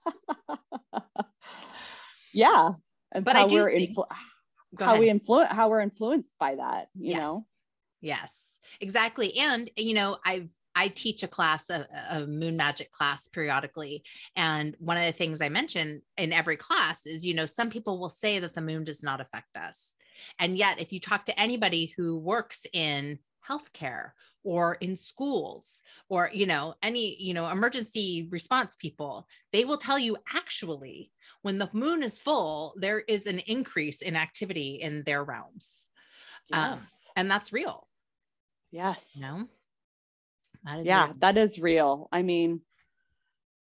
yeah. 2.34 2.72
And 3.12 3.24
but 3.24 3.36
how 3.36 3.48
we're 3.48 3.70
influ- 3.70 4.06
how 4.78 4.90
ahead. 4.90 5.00
we 5.00 5.08
influence 5.08 5.50
how 5.50 5.68
we're 5.68 5.80
influenced 5.80 6.34
by 6.38 6.56
that, 6.56 6.88
you 6.94 7.12
yes. 7.12 7.18
know. 7.18 7.44
Yes 8.02 8.49
exactly 8.80 9.36
and 9.36 9.70
you 9.76 9.94
know 9.94 10.16
i've 10.24 10.48
I 10.74 10.88
teach 10.88 11.22
a 11.22 11.28
class, 11.28 11.68
a, 11.70 11.86
a, 12.10 12.26
moon 12.26 12.56
magic 12.56 12.92
class 12.92 13.28
periodically. 13.28 14.04
And 14.36 14.76
one 14.78 14.96
of 14.96 15.04
the 15.04 15.12
things 15.12 15.40
I 15.40 15.48
mention 15.48 16.02
in 16.16 16.32
every 16.32 16.56
class 16.56 17.06
is, 17.06 17.26
you 17.26 17.34
know, 17.34 17.46
some 17.46 17.70
people 17.70 17.98
will 17.98 18.10
say 18.10 18.38
that 18.38 18.52
the 18.52 18.60
moon 18.60 18.84
does 18.84 19.02
not 19.02 19.20
affect 19.20 19.56
us. 19.56 19.96
And 20.38 20.56
yet, 20.56 20.80
if 20.80 20.92
you 20.92 21.00
talk 21.00 21.24
to 21.26 21.38
anybody 21.40 21.92
who 21.96 22.16
works 22.18 22.66
in 22.72 23.18
healthcare 23.48 24.10
or 24.44 24.74
in 24.74 24.96
schools 24.96 25.80
or, 26.08 26.30
you 26.32 26.46
know, 26.46 26.74
any, 26.82 27.20
you 27.20 27.34
know, 27.34 27.48
emergency 27.48 28.28
response 28.30 28.76
people, 28.76 29.26
they 29.52 29.64
will 29.64 29.78
tell 29.78 29.98
you 29.98 30.16
actually, 30.34 31.10
when 31.42 31.58
the 31.58 31.70
moon 31.72 32.02
is 32.02 32.20
full, 32.20 32.74
there 32.76 33.00
is 33.00 33.26
an 33.26 33.40
increase 33.40 34.02
in 34.02 34.14
activity 34.14 34.76
in 34.76 35.02
their 35.04 35.24
realms. 35.24 35.84
Yes. 36.48 36.72
Um, 36.72 36.78
and 37.16 37.30
that's 37.30 37.52
real. 37.52 37.86
Yes. 38.70 39.04
No. 39.18 39.48
That 40.64 40.84
yeah, 40.84 41.06
real. 41.06 41.14
that 41.20 41.38
is 41.38 41.58
real. 41.58 42.08
I 42.12 42.22
mean, 42.22 42.60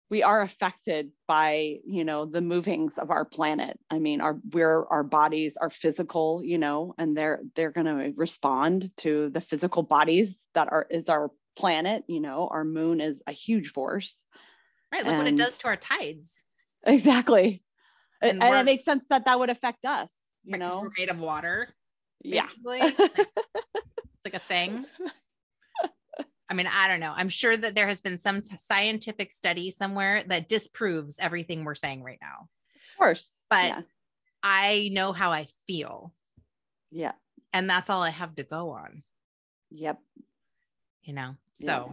we 0.09 0.23
are 0.23 0.41
affected 0.41 1.11
by, 1.27 1.79
you 1.85 2.05
know, 2.05 2.27
the 2.27 2.41
movings 2.41 2.97
of 2.97 3.11
our 3.11 3.25
planet. 3.25 3.79
I 3.91 3.99
mean, 3.99 4.21
our 4.21 4.39
we're 4.53 4.87
our 4.87 5.03
bodies 5.03 5.57
are 5.61 5.71
physical, 5.71 6.43
you 6.45 6.59
know, 6.59 6.95
and 6.97 7.17
they're 7.17 7.41
they're 7.57 7.73
going 7.73 7.87
to 7.87 8.13
respond 8.17 8.91
to 8.99 9.31
the 9.31 9.41
physical 9.41 9.83
bodies 9.83 10.37
that 10.55 10.69
are 10.71 10.87
is 10.89 11.09
our 11.09 11.31
planet, 11.57 12.05
you 12.07 12.21
know, 12.21 12.49
our 12.51 12.65
moon 12.65 13.01
is 13.01 13.21
a 13.27 13.33
huge 13.33 13.73
force. 13.73 14.21
Right, 14.93 15.03
look 15.03 15.15
and, 15.15 15.19
what 15.19 15.27
it 15.27 15.37
does 15.37 15.57
to 15.59 15.67
our 15.67 15.77
tides. 15.77 16.35
Exactly. 16.85 17.65
And, 18.23 18.43
and 18.43 18.55
it 18.55 18.65
makes 18.65 18.85
sense 18.85 19.03
that 19.11 19.25
that 19.25 19.39
would 19.39 19.51
affect 19.51 19.85
us, 19.85 20.09
you 20.45 20.57
know. 20.57 20.81
We're 20.83 20.91
made 20.97 21.11
of 21.11 21.21
water. 21.21 21.69
Basically. 22.31 22.79
Yeah. 22.79 23.25
It's 24.25 24.35
like 24.35 24.43
a 24.43 24.47
thing. 24.49 24.87
I 26.49 26.55
mean, 26.55 26.67
I 26.67 26.89
don't 26.89 27.01
know. 27.01 27.13
I'm 27.15 27.29
sure 27.29 27.57
that 27.57 27.75
there 27.75 27.87
has 27.89 28.01
been 28.01 28.19
some 28.19 28.43
t- 28.43 28.57
scientific 28.57 29.33
study 29.33 29.71
somewhere 29.71 30.25
that 30.27 30.49
disproves 30.49 31.17
everything 31.21 31.65
we're 31.65 31.75
saying 31.75 32.03
right 32.03 32.19
now. 32.21 32.49
Of 32.93 32.99
course. 32.99 33.45
But 33.51 33.69
yeah. 33.69 33.81
I 34.43 34.91
know 34.93 35.13
how 35.13 35.33
I 35.33 35.49
feel. 35.67 36.13
Yeah. 36.91 37.13
And 37.53 37.69
that's 37.69 37.91
all 37.91 38.03
I 38.03 38.11
have 38.11 38.35
to 38.37 38.43
go 38.45 38.71
on. 38.71 39.03
Yep. 39.71 39.99
You 41.03 41.13
know, 41.13 41.37
so, 41.55 41.67
yeah. 41.67 41.93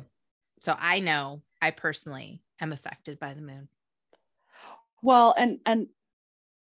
so 0.61 0.75
I 0.77 0.99
know 0.99 1.41
I 1.61 1.71
personally 1.71 2.41
am 2.59 2.73
affected 2.73 3.19
by 3.19 3.33
the 3.33 3.41
moon. 3.41 3.67
Well, 5.01 5.33
and, 5.37 5.59
and 5.65 5.87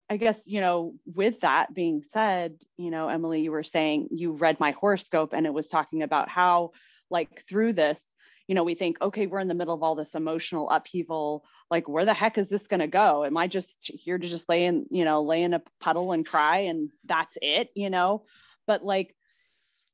I 0.09 0.17
guess, 0.17 0.41
you 0.45 0.59
know, 0.59 0.95
with 1.05 1.41
that 1.41 1.73
being 1.73 2.03
said, 2.11 2.55
you 2.77 2.89
know, 2.89 3.09
Emily, 3.09 3.41
you 3.41 3.51
were 3.51 3.63
saying 3.63 4.09
you 4.11 4.31
read 4.31 4.59
my 4.59 4.71
horoscope 4.71 5.33
and 5.33 5.45
it 5.45 5.53
was 5.53 5.67
talking 5.67 6.01
about 6.01 6.29
how, 6.29 6.71
like, 7.11 7.43
through 7.47 7.73
this, 7.73 8.01
you 8.47 8.55
know, 8.55 8.63
we 8.63 8.73
think, 8.73 8.99
okay, 8.99 9.27
we're 9.27 9.39
in 9.39 9.47
the 9.47 9.53
middle 9.53 9.75
of 9.75 9.83
all 9.83 9.93
this 9.93 10.15
emotional 10.15 10.67
upheaval. 10.71 11.45
Like, 11.69 11.87
where 11.87 12.05
the 12.05 12.15
heck 12.15 12.39
is 12.39 12.49
this 12.49 12.65
going 12.65 12.79
to 12.79 12.87
go? 12.87 13.23
Am 13.23 13.37
I 13.37 13.45
just 13.45 13.75
here 13.79 14.17
to 14.17 14.27
just 14.27 14.49
lay 14.49 14.65
in, 14.65 14.87
you 14.89 15.05
know, 15.05 15.21
lay 15.21 15.43
in 15.43 15.53
a 15.53 15.61
puddle 15.79 16.11
and 16.11 16.25
cry 16.25 16.61
and 16.61 16.89
that's 17.05 17.37
it, 17.43 17.69
you 17.75 17.91
know? 17.91 18.23
But 18.65 18.83
like, 18.83 19.15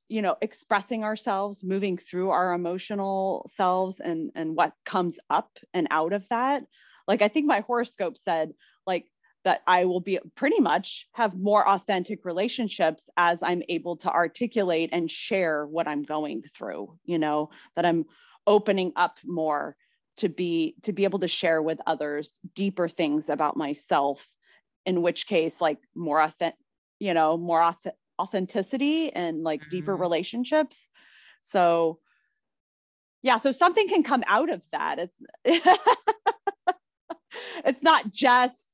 you 0.08 0.22
know, 0.22 0.38
expressing 0.40 1.04
ourselves, 1.04 1.64
moving 1.64 1.98
through 1.98 2.30
our 2.30 2.54
emotional 2.54 3.50
selves 3.56 4.00
and 4.00 4.32
and 4.36 4.56
what 4.56 4.74
comes 4.86 5.20
up 5.30 5.58
and 5.74 5.88
out 5.92 6.14
of 6.14 6.26
that. 6.30 6.64
Like, 7.08 7.22
I 7.22 7.28
think 7.28 7.48
my 7.48 7.60
horoscope 7.60 8.18
said, 8.18 8.54
like, 8.88 9.06
that 9.46 9.62
I 9.68 9.86
will 9.86 10.02
be 10.02 10.20
pretty 10.36 10.60
much 10.60 11.08
have 11.14 11.38
more 11.38 11.68
authentic 11.68 12.26
relationships 12.26 13.10
as 13.16 13.40
I'm 13.42 13.62
able 13.70 13.96
to 13.98 14.10
articulate 14.10 14.90
and 14.92 15.10
share 15.10 15.66
what 15.66 15.88
I'm 15.88 16.04
going 16.04 16.44
through, 16.58 16.98
you 17.06 17.20
know, 17.20 17.52
that 17.76 17.86
I'm 17.86 18.06
opening 18.48 18.92
up 18.96 19.18
more 19.24 19.78
to 20.18 20.30
be 20.30 20.76
to 20.84 20.94
be 20.94 21.04
able 21.04 21.20
to 21.20 21.28
share 21.28 21.62
with 21.62 21.80
others 21.86 22.40
deeper 22.56 22.88
things 22.88 23.30
about 23.30 23.56
myself 23.56 24.26
in 24.86 25.02
which 25.02 25.28
case 25.28 25.60
like 25.60 25.78
more 25.94 26.22
authentic 26.22 26.58
you 27.00 27.14
know 27.14 27.38
more 27.38 27.60
auth- 27.60 27.92
authenticity 28.20 29.12
and 29.12 29.44
like 29.44 29.62
mm-hmm. 29.62 29.72
deeper 29.72 29.96
relationships 29.96 30.86
so 31.42 32.00
yeah 33.24 33.40
so 33.40 33.52
something 33.52 33.90
can 33.90 34.04
come 34.04 34.24
out 34.28 34.50
of 34.50 34.64
that 34.72 35.00
it's 35.00 35.22
it's 37.66 37.84
not 37.84 38.10
just 38.14 38.65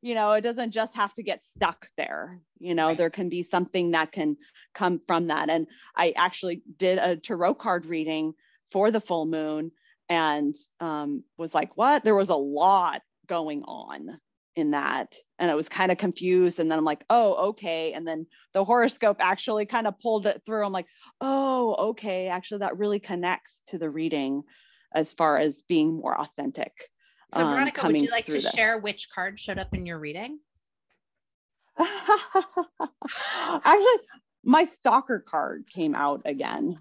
you 0.00 0.14
know 0.14 0.32
it 0.32 0.42
doesn't 0.42 0.70
just 0.70 0.94
have 0.94 1.12
to 1.14 1.22
get 1.22 1.44
stuck 1.44 1.86
there 1.96 2.40
you 2.58 2.74
know 2.74 2.88
right. 2.88 2.98
there 2.98 3.10
can 3.10 3.28
be 3.28 3.42
something 3.42 3.92
that 3.92 4.12
can 4.12 4.36
come 4.74 4.98
from 4.98 5.26
that. 5.28 5.50
And 5.50 5.66
i 5.96 6.12
actually 6.16 6.62
did 6.78 6.98
a 6.98 7.16
tarot 7.16 7.54
card 7.54 7.86
reading 7.86 8.34
for 8.70 8.90
the 8.90 9.00
full 9.00 9.26
moon 9.26 9.72
and 10.10 10.54
um, 10.80 11.22
was 11.36 11.54
like 11.54 11.76
what? 11.76 12.02
There 12.02 12.14
was 12.14 12.30
a 12.30 12.34
lot 12.34 13.02
going 13.26 13.62
on 13.64 14.18
in 14.56 14.70
that. 14.70 15.14
And 15.38 15.50
i 15.50 15.54
was 15.54 15.68
kind 15.68 15.92
of 15.92 15.98
confused 15.98 16.60
and 16.60 16.70
then 16.70 16.78
i'm 16.78 16.84
like 16.84 17.04
oh 17.10 17.48
okay. 17.50 17.92
And 17.92 18.06
then 18.06 18.26
the 18.54 18.64
horoscope 18.64 19.18
actually 19.20 19.66
kind 19.66 19.86
of 19.86 19.98
pulled 20.00 20.26
it 20.26 20.42
through. 20.46 20.64
I'm 20.64 20.72
like 20.72 20.88
oh 21.20 21.90
okay. 21.90 22.28
Actually 22.28 22.60
that 22.60 22.78
really 22.78 23.00
connects 23.00 23.58
to 23.68 23.78
the 23.78 23.90
reading 23.90 24.42
as 24.94 25.12
far 25.12 25.38
as 25.38 25.62
being 25.68 25.96
more 25.96 26.18
authentic 26.18 26.72
so, 27.34 27.44
um, 27.44 27.52
Veronica, 27.52 27.86
would 27.86 28.00
you 28.00 28.10
like 28.10 28.26
to 28.26 28.32
this. 28.32 28.48
share 28.50 28.78
which 28.78 29.10
card 29.10 29.38
showed 29.38 29.58
up 29.58 29.74
in 29.74 29.86
your 29.86 29.98
reading? 29.98 30.38
Actually, 31.78 33.84
my 34.44 34.64
stalker 34.64 35.24
card 35.26 35.64
came 35.72 35.94
out 35.94 36.22
again. 36.24 36.78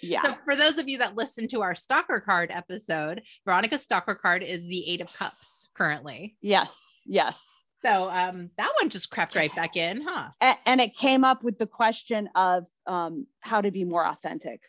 Yeah. 0.00 0.22
So, 0.22 0.34
for 0.44 0.56
those 0.56 0.78
of 0.78 0.88
you 0.88 0.98
that 0.98 1.14
listen 1.14 1.46
to 1.48 1.62
our 1.62 1.74
stalker 1.74 2.20
card 2.20 2.50
episode, 2.52 3.22
Veronica's 3.44 3.82
stalker 3.82 4.16
card 4.16 4.42
is 4.42 4.64
the 4.64 4.88
Eight 4.90 5.00
of 5.00 5.12
Cups 5.12 5.68
currently. 5.74 6.36
Yes. 6.40 6.74
Yes. 7.06 7.38
So 7.84 8.08
um, 8.10 8.50
that 8.58 8.70
one 8.80 8.90
just 8.90 9.10
crept 9.10 9.34
right 9.34 9.52
back 9.56 9.76
in, 9.76 10.02
huh? 10.06 10.28
And, 10.40 10.56
and 10.66 10.80
it 10.80 10.94
came 10.94 11.24
up 11.24 11.42
with 11.42 11.58
the 11.58 11.66
question 11.66 12.28
of 12.36 12.64
um, 12.86 13.26
how 13.40 13.60
to 13.60 13.72
be 13.72 13.84
more 13.84 14.06
authentic 14.06 14.60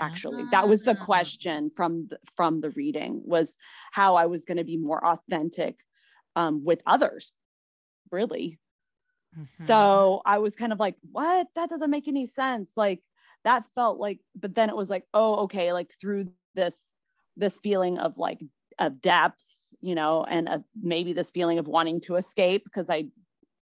actually. 0.00 0.44
That 0.50 0.68
was 0.68 0.82
the 0.82 0.96
ah. 0.98 1.04
question 1.04 1.70
from 1.74 2.08
the, 2.10 2.18
from 2.36 2.60
the 2.60 2.70
reading 2.70 3.22
was 3.24 3.56
how 3.92 4.16
i 4.16 4.26
was 4.26 4.44
going 4.44 4.58
to 4.58 4.64
be 4.64 4.76
more 4.76 5.04
authentic 5.04 5.78
um, 6.36 6.64
with 6.64 6.82
others 6.86 7.32
really. 8.10 8.58
Mm-hmm. 9.38 9.66
so 9.66 10.20
i 10.26 10.38
was 10.38 10.54
kind 10.54 10.74
of 10.74 10.78
like 10.80 10.96
what? 11.10 11.46
That 11.54 11.70
doesn't 11.70 11.90
make 11.90 12.06
any 12.06 12.26
sense. 12.26 12.70
Like 12.76 13.00
that 13.44 13.64
felt 13.74 13.98
like 13.98 14.20
but 14.38 14.54
then 14.54 14.68
it 14.68 14.76
was 14.76 14.90
like 14.90 15.04
oh 15.14 15.36
okay 15.44 15.72
like 15.72 15.92
through 16.00 16.28
this 16.54 16.76
this 17.36 17.58
feeling 17.58 17.98
of 17.98 18.16
like 18.18 18.40
of 18.78 19.00
depth 19.00 19.44
you 19.80 19.94
know 19.94 20.24
and 20.24 20.48
a, 20.48 20.64
maybe 20.80 21.12
this 21.12 21.30
feeling 21.30 21.58
of 21.58 21.66
wanting 21.66 22.00
to 22.00 22.16
escape 22.16 22.64
because 22.64 22.88
i 22.88 23.04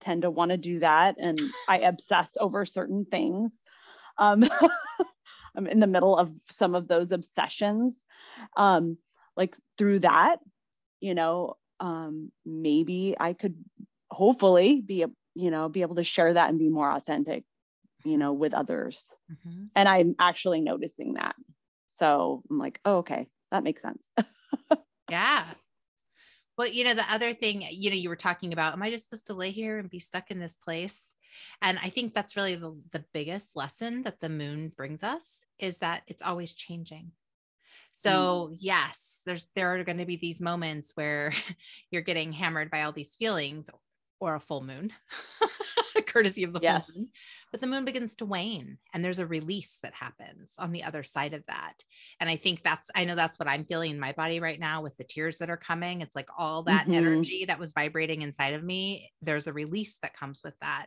tend 0.01 0.23
to 0.23 0.31
want 0.31 0.51
to 0.51 0.57
do 0.57 0.81
that 0.81 1.17
and 1.19 1.41
i 1.69 1.79
obsess 1.91 2.31
over 2.41 2.65
certain 2.65 3.05
things. 3.05 3.53
Um 4.19 4.45
I'm 5.57 5.67
in 5.67 5.81
the 5.81 5.87
middle 5.87 6.17
of 6.17 6.33
some 6.49 6.75
of 6.75 6.89
those 6.89 7.13
obsessions. 7.13 7.97
Um, 8.57 8.99
like 9.37 9.57
through 9.79 10.01
that, 10.01 10.37
you 11.01 11.15
know, 11.15 11.57
um, 11.79 12.31
maybe 12.45 13.17
I 13.19 13.33
could 13.33 13.57
hopefully 14.11 14.81
be, 14.81 15.05
you 15.35 15.51
know, 15.51 15.69
be 15.69 15.83
able 15.83 15.97
to 15.97 16.05
share 16.05 16.35
that 16.35 16.51
and 16.51 16.59
be 16.59 16.69
more 16.69 16.91
authentic, 16.91 17.45
you 18.05 18.19
know, 18.19 18.33
with 18.33 18.55
others. 18.55 19.05
Mm-hmm. 19.31 19.65
And 19.75 19.89
I'm 19.89 20.15
actually 20.19 20.61
noticing 20.61 21.15
that. 21.15 21.35
So 21.97 22.43
I'm 22.51 22.59
like, 22.59 22.81
oh, 22.85 22.99
okay, 22.99 23.29
that 23.51 23.65
makes 23.65 23.83
sense. 23.83 24.03
yeah. 25.11 25.45
Well, 26.57 26.69
you 26.69 26.85
know, 26.85 26.95
the 26.95 27.11
other 27.11 27.33
thing, 27.33 27.65
you 27.71 27.91
know, 27.91 27.97
you 27.97 28.09
were 28.09 28.17
talking 28.17 28.53
about, 28.53 28.75
am 28.75 28.83
I 28.83 28.91
just 28.91 29.05
supposed 29.05 29.29
to 29.29 29.35
lay 29.35 29.51
here 29.51 29.79
and 29.79 29.89
be 29.89 29.99
stuck 29.99 30.31
in 30.31 30.39
this 30.39 30.57
place? 30.57 31.15
And 31.63 31.79
I 31.83 31.91
think 31.91 32.15
that's 32.15 32.37
really 32.37 32.55
the, 32.55 32.77
the 32.93 33.05
biggest 33.13 33.49
lesson 33.55 34.03
that 34.03 34.21
the 34.21 34.29
moon 34.29 34.73
brings 34.77 35.03
us 35.03 35.41
is 35.59 35.77
that 35.79 36.03
it's 36.07 36.23
always 36.23 36.53
changing. 36.53 37.13
So 37.93 38.51
mm. 38.51 38.57
yes, 38.59 39.21
there's 39.27 39.47
there 39.55 39.75
are 39.75 39.85
going 39.85 39.99
to 39.99 40.07
be 40.07 40.17
these 40.17 40.41
moments 40.41 40.93
where 40.95 41.33
you're 41.91 42.03
getting 42.03 42.33
hammered 42.33 42.71
by 42.71 42.83
all 42.83 42.93
these 42.93 43.15
feelings 43.15 43.69
or 44.21 44.35
a 44.35 44.41
full 44.41 44.63
moon, 44.63 44.93
courtesy 46.07 46.45
of 46.45 46.53
the 46.53 46.61
yes. 46.63 46.87
full 46.87 46.95
moon. 46.95 47.09
But 47.51 47.61
the 47.61 47.67
moon 47.67 47.85
begins 47.85 48.15
to 48.17 48.27
wane 48.27 48.79
and 48.95 49.05
there's 49.05 49.19
a 49.19 49.27
release 49.27 49.79
that 49.83 49.95
happens 49.95 50.55
on 50.59 50.71
the 50.71 50.85
other 50.85 51.03
side 51.03 51.35
of 51.35 51.43
that. 51.49 51.75
And 52.21 52.31
I 52.31 52.37
think 52.37 52.63
that's, 52.63 52.89
I 52.95 53.05
know 53.05 53.17
that's 53.17 53.39
what 53.39 53.49
I'm 53.49 53.65
feeling 53.65 53.91
in 53.91 53.99
my 53.99 54.13
body 54.13 54.39
right 54.39 54.61
now 54.61 54.83
with 54.83 54.97
the 54.97 55.05
tears 55.05 55.39
that 55.39 55.51
are 55.51 55.57
coming. 55.57 56.01
It's 56.01 56.15
like 56.15 56.29
all 56.39 56.63
that 56.65 56.83
mm-hmm. 56.83 56.95
energy 56.95 57.45
that 57.47 57.59
was 57.59 57.73
vibrating 57.73 58.23
inside 58.23 58.55
of 58.55 58.63
me, 58.63 59.11
there's 59.21 59.49
a 59.49 59.53
release 59.53 59.99
that 60.03 60.17
comes 60.17 60.43
with 60.45 60.55
that. 60.61 60.87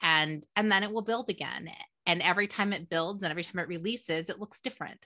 And, 0.00 0.46
and 0.54 0.70
then 0.70 0.84
it 0.84 0.92
will 0.92 1.02
build 1.02 1.28
again. 1.28 1.70
And 2.04 2.22
every 2.22 2.46
time 2.46 2.72
it 2.72 2.88
builds 2.88 3.22
and 3.24 3.30
every 3.30 3.42
time 3.42 3.58
it 3.58 3.68
releases, 3.68 4.28
it 4.28 4.38
looks 4.38 4.60
different. 4.60 5.00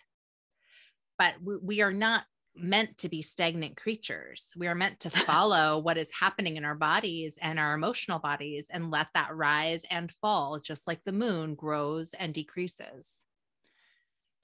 But 1.19 1.37
we, 1.43 1.57
we 1.57 1.81
are 1.81 1.93
not 1.93 2.25
meant 2.57 2.99
to 2.99 3.09
be 3.09 3.23
stagnant 3.23 3.77
creatures. 3.77 4.53
We 4.57 4.67
are 4.67 4.75
meant 4.75 5.01
to 5.01 5.11
follow 5.11 5.79
what 5.79 5.97
is 5.97 6.11
happening 6.19 6.57
in 6.57 6.65
our 6.65 6.75
bodies 6.75 7.39
and 7.41 7.59
our 7.59 7.75
emotional 7.75 8.19
bodies 8.19 8.67
and 8.71 8.91
let 8.91 9.09
that 9.15 9.35
rise 9.35 9.85
and 9.91 10.13
fall, 10.21 10.59
just 10.59 10.87
like 10.87 11.05
the 11.05 11.13
moon 11.13 11.55
grows 11.55 12.15
and 12.15 12.35
decreases. 12.35 13.15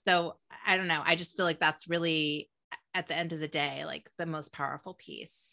So 0.05 0.37
I 0.66 0.77
don't 0.77 0.88
know. 0.88 1.03
I 1.05 1.16
just 1.16 1.37
feel 1.37 1.47
like 1.47 1.61
that's 1.61 1.88
really, 1.88 2.49
at 2.95 3.09
the 3.09 3.16
end 3.16 3.33
of 3.33 3.40
the 3.40 3.49
day, 3.49 3.85
like 3.85 4.09
the 4.19 4.27
most 4.27 4.53
powerful 4.53 4.95
piece. 4.95 5.53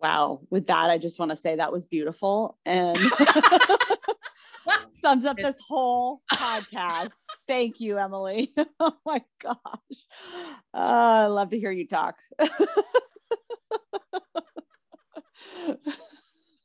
Wow. 0.00 0.40
With 0.50 0.66
that, 0.66 0.90
I 0.90 0.98
just 0.98 1.18
want 1.18 1.30
to 1.30 1.36
say 1.36 1.56
that 1.56 1.72
was 1.72 1.86
beautiful 1.86 2.58
and 2.64 2.98
sums 5.02 5.24
up 5.24 5.36
this 5.36 5.56
whole 5.66 6.22
podcast. 6.32 7.10
Thank 7.46 7.80
you, 7.80 7.98
Emily. 7.98 8.54
oh 8.80 8.94
my 9.04 9.20
gosh. 9.42 9.58
Uh, 10.72 10.76
I 10.76 11.26
love 11.26 11.50
to 11.50 11.58
hear 11.58 11.70
you 11.70 11.86
talk. 11.86 12.16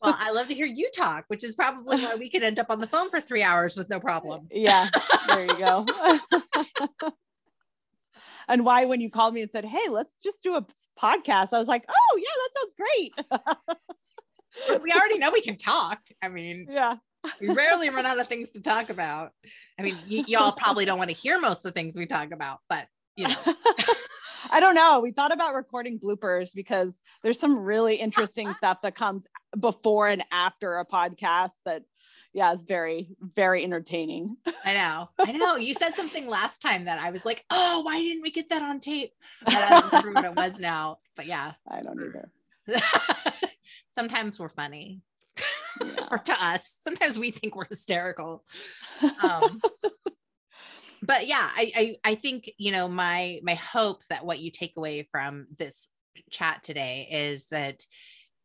Well, 0.01 0.15
I 0.17 0.31
love 0.31 0.47
to 0.47 0.53
hear 0.53 0.65
you 0.65 0.89
talk, 0.95 1.25
which 1.27 1.43
is 1.43 1.55
probably 1.55 1.97
why 2.01 2.15
we 2.15 2.29
could 2.29 2.41
end 2.43 2.57
up 2.57 2.67
on 2.69 2.79
the 2.79 2.87
phone 2.87 3.09
for 3.09 3.19
three 3.19 3.43
hours 3.43 3.75
with 3.75 3.89
no 3.89 3.99
problem. 3.99 4.47
Yeah, 4.59 4.89
there 5.27 5.43
you 5.43 5.57
go. 5.57 5.85
and 8.47 8.63
why, 8.65 8.85
when 8.85 9.01
you 9.01 9.09
called 9.09 9.33
me 9.33 9.41
and 9.41 9.51
said, 9.51 9.65
Hey, 9.65 9.89
let's 9.89 10.13
just 10.23 10.41
do 10.41 10.55
a 10.55 10.65
podcast, 11.01 11.49
I 11.51 11.59
was 11.59 11.67
like, 11.67 11.83
Oh, 11.89 12.17
yeah, 12.17 12.29
that 12.37 12.49
sounds 12.59 12.73
great. 12.77 13.13
we 14.83 14.93
already 14.93 15.17
know 15.17 15.31
we 15.31 15.41
can 15.41 15.57
talk. 15.57 15.99
I 16.21 16.29
mean, 16.29 16.67
yeah, 16.69 16.95
we 17.39 17.49
rarely 17.49 17.89
run 17.89 18.05
out 18.05 18.19
of 18.19 18.27
things 18.27 18.51
to 18.51 18.61
talk 18.61 18.89
about. 18.89 19.31
I 19.77 19.83
mean, 19.83 19.97
y- 20.09 20.23
y'all 20.27 20.51
probably 20.51 20.85
don't 20.85 20.97
want 20.97 21.09
to 21.09 21.15
hear 21.15 21.39
most 21.39 21.59
of 21.59 21.63
the 21.63 21.71
things 21.71 21.95
we 21.95 22.05
talk 22.05 22.31
about, 22.31 22.59
but 22.69 22.87
you 23.15 23.27
know. 23.27 23.35
I 24.51 24.61
don't 24.61 24.75
know. 24.75 25.01
We 25.01 25.11
thought 25.11 25.33
about 25.33 25.53
recording 25.53 25.99
bloopers 25.99 26.53
because 26.55 26.93
there's 27.23 27.39
some 27.39 27.59
really 27.59 27.95
interesting 27.95 28.53
stuff 28.53 28.77
that 28.83 28.95
comes 28.95 29.23
before 29.59 30.07
and 30.07 30.23
after 30.31 30.77
a 30.77 30.85
podcast 30.85 31.51
that 31.65 31.83
yeah, 32.31 32.53
is 32.53 32.61
very, 32.61 33.09
very 33.21 33.63
entertaining. 33.63 34.37
I 34.63 34.73
know. 34.73 35.09
I 35.19 35.31
know. 35.31 35.55
You 35.55 35.73
said 35.73 35.95
something 35.95 36.27
last 36.27 36.61
time 36.61 36.85
that 36.85 37.01
I 37.01 37.09
was 37.09 37.25
like, 37.25 37.43
oh, 37.49 37.81
why 37.81 37.99
didn't 37.99 38.21
we 38.21 38.31
get 38.31 38.49
that 38.49 38.61
on 38.61 38.79
tape? 38.79 39.13
I 39.45 39.81
don't 39.81 40.05
remember 40.05 40.13
what 40.13 40.25
it 40.25 40.51
was 40.51 40.59
now. 40.59 40.99
But 41.15 41.25
yeah. 41.25 41.53
I 41.67 41.81
don't 41.81 41.99
either. 41.99 42.31
Sometimes 43.91 44.39
we're 44.39 44.49
funny 44.49 45.01
yeah. 45.81 46.07
or 46.11 46.17
to 46.17 46.43
us. 46.43 46.77
Sometimes 46.81 47.17
we 47.17 47.31
think 47.31 47.55
we're 47.55 47.65
hysterical. 47.65 48.43
Um, 49.23 49.61
but 51.01 51.27
yeah, 51.27 51.49
I, 51.55 51.71
I 51.75 51.95
I 52.11 52.15
think 52.15 52.51
you 52.57 52.71
know 52.71 52.87
my 52.87 53.39
my 53.43 53.55
hope 53.55 54.03
that 54.09 54.25
what 54.25 54.39
you 54.39 54.51
take 54.51 54.77
away 54.77 55.07
from 55.11 55.47
this 55.57 55.87
chat 56.29 56.63
today 56.63 57.07
is 57.11 57.45
that 57.47 57.83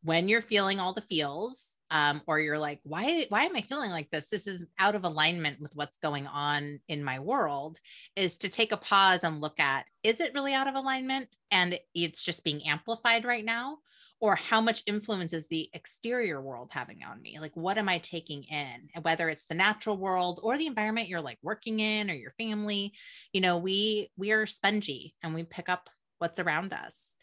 when 0.03 0.29
you're 0.29 0.43
feeling 0.43 0.81
all 0.81 0.93
the 0.93 1.01
feels, 1.01 1.75
um, 1.91 2.23
or 2.27 2.41
you're 2.41 2.59
like, 2.59 2.81
why, 2.83 3.27
why 3.29 3.45
am 3.45 3.57
I 3.57 3.61
feeling 3.61 3.91
like 3.91 4.11
this? 4.11 4.29
This 4.29 4.47
is 4.47 4.67
out 4.79 4.95
of 4.95 5.05
alignment 5.05 5.61
with 5.61 5.77
what's 5.77 5.99
going 5.99 6.27
on 6.27 6.81
in 6.89 7.05
my 7.05 7.21
world, 7.21 7.79
is 8.17 8.37
to 8.39 8.49
take 8.49 8.73
a 8.73 8.77
pause 8.77 9.23
and 9.23 9.41
look 9.41 9.61
at, 9.61 9.87
is 10.03 10.21
it 10.21 10.35
really 10.35 10.55
out 10.55 10.67
of 10.67 10.75
alignment? 10.75 11.29
And 11.51 11.79
it's 11.95 12.25
just 12.25 12.45
being 12.45 12.67
amplified 12.67 13.25
right 13.25 13.45
now? 13.45 13.79
Or 14.25 14.37
how 14.37 14.63
much 14.63 14.83
influence 14.87 15.35
is 15.35 15.49
the 15.49 15.69
exterior 15.75 16.41
world 16.41 16.71
having 16.73 17.05
on 17.05 17.21
me? 17.21 17.39
Like, 17.39 17.55
what 17.55 17.77
am 17.77 17.91
I 17.91 17.99
taking 17.99 18.43
in? 18.45 18.89
And 18.95 19.05
whether 19.05 19.29
it's 19.29 19.45
the 19.45 19.55
natural 19.55 19.99
world 19.99 20.41
or 20.43 20.57
the 20.57 20.67
environment 20.67 21.09
you're 21.09 21.21
like 21.21 21.37
working 21.43 21.81
in 21.81 22.11
or 22.11 22.15
your 22.15 22.33
family, 22.39 22.95
you 23.35 23.43
know, 23.43 23.59
we 23.59 24.11
we 24.17 24.33
are 24.33 24.47
spongy 24.47 25.15
and 25.23 25.35
we 25.35 25.43
pick 25.43 25.69
up 25.69 25.91
what's 26.21 26.41
around 26.41 26.73
us 26.73 27.15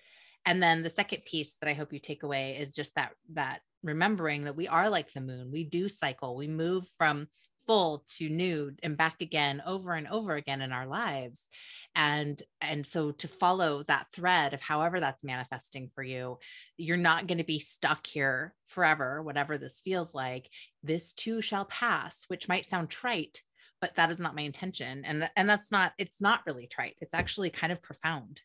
and 0.45 0.61
then 0.61 0.83
the 0.83 0.89
second 0.89 1.23
piece 1.25 1.55
that 1.61 1.69
i 1.69 1.73
hope 1.73 1.93
you 1.93 1.99
take 1.99 2.23
away 2.23 2.57
is 2.59 2.73
just 2.73 2.93
that 2.95 3.11
that 3.33 3.61
remembering 3.83 4.43
that 4.43 4.55
we 4.55 4.67
are 4.67 4.89
like 4.89 5.11
the 5.13 5.21
moon 5.21 5.51
we 5.51 5.63
do 5.63 5.89
cycle 5.89 6.35
we 6.35 6.47
move 6.47 6.85
from 6.97 7.27
full 7.71 8.03
to 8.05 8.27
nude 8.27 8.77
and 8.83 8.97
back 8.97 9.21
again 9.21 9.63
over 9.65 9.93
and 9.93 10.05
over 10.09 10.35
again 10.35 10.59
in 10.61 10.73
our 10.73 10.85
lives 10.85 11.47
and 11.95 12.43
and 12.59 12.85
so 12.85 13.11
to 13.11 13.29
follow 13.29 13.81
that 13.83 14.07
thread 14.11 14.53
of 14.53 14.59
however 14.59 14.99
that's 14.99 15.23
manifesting 15.23 15.89
for 15.95 16.03
you 16.03 16.37
you're 16.75 16.97
not 16.97 17.27
going 17.27 17.37
to 17.37 17.45
be 17.45 17.59
stuck 17.59 18.05
here 18.05 18.53
forever 18.67 19.23
whatever 19.23 19.57
this 19.57 19.79
feels 19.85 20.13
like 20.13 20.49
this 20.83 21.13
too 21.13 21.41
shall 21.41 21.63
pass 21.63 22.25
which 22.27 22.49
might 22.49 22.65
sound 22.65 22.89
trite 22.89 23.41
but 23.79 23.95
that 23.95 24.11
is 24.11 24.19
not 24.19 24.35
my 24.35 24.41
intention 24.41 25.05
and 25.05 25.29
and 25.37 25.49
that's 25.49 25.71
not 25.71 25.93
it's 25.97 26.19
not 26.19 26.41
really 26.45 26.67
trite 26.67 26.97
it's 26.99 27.13
actually 27.13 27.49
kind 27.49 27.71
of 27.71 27.81
profound 27.81 28.41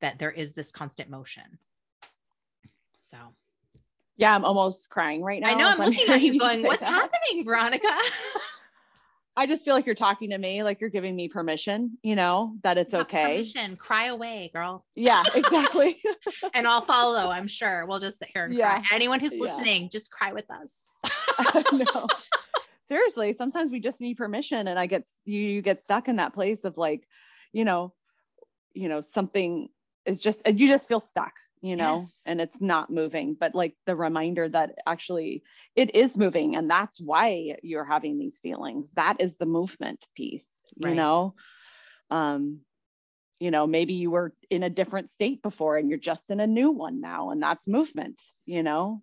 that 0.00 0.20
there 0.20 0.30
is 0.30 0.52
this 0.52 0.70
constant 0.70 1.10
motion 1.10 1.58
so 3.10 3.18
yeah, 4.18 4.34
I'm 4.34 4.44
almost 4.44 4.90
crying 4.90 5.22
right 5.22 5.40
now. 5.40 5.50
I 5.50 5.54
know 5.54 5.68
I'm 5.68 5.78
looking 5.78 6.08
at 6.08 6.20
you 6.20 6.40
going, 6.40 6.64
what's 6.64 6.80
that. 6.80 6.88
happening, 6.88 7.44
Veronica? 7.44 7.86
I 9.38 9.46
just 9.46 9.64
feel 9.64 9.72
like 9.72 9.86
you're 9.86 9.94
talking 9.94 10.30
to 10.30 10.38
me, 10.38 10.64
like 10.64 10.80
you're 10.80 10.90
giving 10.90 11.14
me 11.14 11.28
permission, 11.28 11.96
you 12.02 12.16
know, 12.16 12.56
that 12.64 12.76
it's 12.76 12.92
okay. 12.92 13.36
Permission. 13.36 13.76
Cry 13.76 14.06
away, 14.06 14.50
girl. 14.52 14.84
Yeah, 14.96 15.22
exactly. 15.34 16.02
and 16.54 16.66
I'll 16.66 16.80
follow, 16.80 17.30
I'm 17.30 17.46
sure. 17.46 17.86
We'll 17.86 18.00
just 18.00 18.18
sit 18.18 18.30
here 18.34 18.46
and 18.46 18.54
yeah. 18.54 18.80
cry. 18.80 18.96
Anyone 18.96 19.20
who's 19.20 19.34
listening, 19.34 19.82
yeah. 19.84 19.88
just 19.92 20.10
cry 20.10 20.32
with 20.32 20.46
us. 20.50 21.62
no. 21.72 22.08
Seriously, 22.88 23.32
sometimes 23.38 23.70
we 23.70 23.78
just 23.78 24.00
need 24.00 24.16
permission. 24.16 24.66
And 24.66 24.76
I 24.76 24.86
get 24.86 25.04
you 25.24 25.38
you 25.38 25.62
get 25.62 25.84
stuck 25.84 26.08
in 26.08 26.16
that 26.16 26.34
place 26.34 26.64
of 26.64 26.76
like, 26.76 27.06
you 27.52 27.64
know, 27.64 27.94
you 28.72 28.88
know, 28.88 29.00
something 29.00 29.68
is 30.04 30.18
just 30.18 30.42
and 30.46 30.58
you 30.58 30.66
just 30.66 30.88
feel 30.88 30.98
stuck 30.98 31.32
you 31.60 31.76
know 31.76 32.00
yes. 32.00 32.12
and 32.26 32.40
it's 32.40 32.60
not 32.60 32.90
moving 32.90 33.36
but 33.38 33.54
like 33.54 33.74
the 33.86 33.96
reminder 33.96 34.48
that 34.48 34.70
actually 34.86 35.42
it 35.74 35.94
is 35.94 36.16
moving 36.16 36.56
and 36.56 36.70
that's 36.70 37.00
why 37.00 37.56
you're 37.62 37.84
having 37.84 38.18
these 38.18 38.38
feelings 38.42 38.86
that 38.94 39.20
is 39.20 39.34
the 39.38 39.46
movement 39.46 40.04
piece 40.14 40.44
right. 40.82 40.90
you 40.90 40.96
know 40.96 41.34
um 42.10 42.60
you 43.40 43.50
know 43.50 43.66
maybe 43.66 43.94
you 43.94 44.10
were 44.10 44.34
in 44.50 44.62
a 44.62 44.70
different 44.70 45.10
state 45.12 45.42
before 45.42 45.76
and 45.76 45.88
you're 45.88 45.98
just 45.98 46.22
in 46.28 46.40
a 46.40 46.46
new 46.46 46.70
one 46.70 47.00
now 47.00 47.30
and 47.30 47.42
that's 47.42 47.66
movement 47.66 48.20
you 48.46 48.62
know 48.62 49.02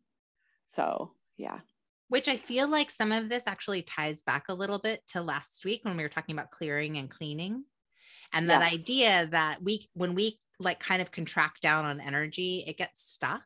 so 0.75 1.11
yeah 1.37 1.59
which 2.07 2.27
I 2.27 2.37
feel 2.37 2.67
like 2.67 2.91
some 2.91 3.11
of 3.11 3.29
this 3.29 3.43
actually 3.47 3.81
ties 3.81 4.21
back 4.21 4.45
a 4.47 4.53
little 4.53 4.79
bit 4.79 5.01
to 5.09 5.21
last 5.21 5.65
week 5.65 5.81
when 5.83 5.97
we 5.97 6.03
were 6.03 6.09
talking 6.09 6.35
about 6.35 6.51
clearing 6.51 6.97
and 6.97 7.09
cleaning. 7.09 7.63
And 8.33 8.49
that 8.49 8.61
yes. 8.61 8.73
idea 8.73 9.27
that 9.31 9.63
we, 9.63 9.89
when 9.93 10.13
we 10.13 10.39
like 10.59 10.79
kind 10.79 11.01
of 11.01 11.11
contract 11.11 11.61
down 11.61 11.85
on 11.85 11.99
energy, 11.99 12.63
it 12.65 12.77
gets 12.77 13.09
stuck, 13.09 13.43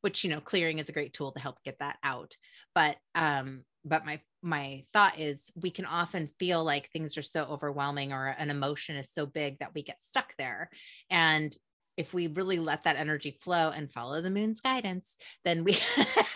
which 0.00 0.24
you 0.24 0.30
know, 0.30 0.40
clearing 0.40 0.78
is 0.78 0.88
a 0.88 0.92
great 0.92 1.12
tool 1.12 1.32
to 1.32 1.40
help 1.40 1.62
get 1.64 1.78
that 1.80 1.96
out. 2.02 2.32
But 2.74 2.96
um, 3.14 3.64
but 3.84 4.04
my 4.04 4.20
my 4.42 4.84
thought 4.92 5.18
is 5.18 5.50
we 5.54 5.70
can 5.70 5.86
often 5.86 6.28
feel 6.38 6.64
like 6.64 6.90
things 6.90 7.16
are 7.16 7.22
so 7.22 7.44
overwhelming 7.44 8.12
or 8.12 8.26
an 8.26 8.50
emotion 8.50 8.96
is 8.96 9.10
so 9.12 9.26
big 9.26 9.58
that 9.58 9.74
we 9.74 9.82
get 9.82 10.02
stuck 10.02 10.34
there. 10.38 10.70
And 11.10 11.56
if 11.96 12.12
we 12.12 12.26
really 12.26 12.58
let 12.58 12.84
that 12.84 12.96
energy 12.96 13.38
flow 13.40 13.70
and 13.70 13.90
follow 13.90 14.20
the 14.20 14.30
moon's 14.30 14.60
guidance, 14.60 15.16
then 15.44 15.64
we 15.64 15.78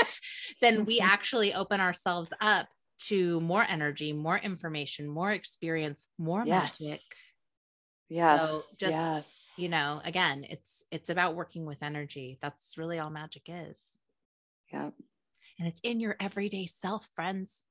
then 0.61 0.85
we 0.85 0.99
mm-hmm. 0.99 1.09
actually 1.09 1.55
open 1.55 1.81
ourselves 1.81 2.33
up 2.41 2.69
to 3.01 3.41
more 3.41 3.65
energy, 3.69 4.13
more 4.13 4.39
information, 4.39 5.07
more 5.07 5.31
experience, 5.31 6.07
more 6.19 6.45
yes. 6.45 6.81
magic. 6.81 7.01
Yes. 8.09 8.41
So 8.41 8.63
just 8.79 8.93
yes 8.93 9.38
you 9.59 9.69
know 9.69 10.01
again 10.05 10.47
it's 10.49 10.83
it's 10.91 11.11
about 11.11 11.35
working 11.35 11.65
with 11.65 11.83
energy. 11.83 12.39
That's 12.41 12.79
really 12.79 12.99
all 12.99 13.11
magic 13.11 13.43
is. 13.49 13.99
Yeah 14.73 14.91
and 15.59 15.69
it's 15.69 15.81
in 15.83 16.01
your 16.01 16.17
everyday 16.21 16.67
self 16.67 17.09
friends. 17.15 17.65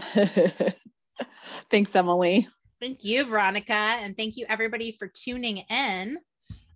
Thanks 1.70 1.94
emily. 1.94 2.48
Thank 2.80 3.04
you 3.04 3.24
veronica. 3.24 3.72
And 3.72 4.16
thank 4.16 4.36
you 4.36 4.46
everybody 4.48 4.92
for 4.92 5.08
tuning 5.08 5.58
in. 5.70 6.18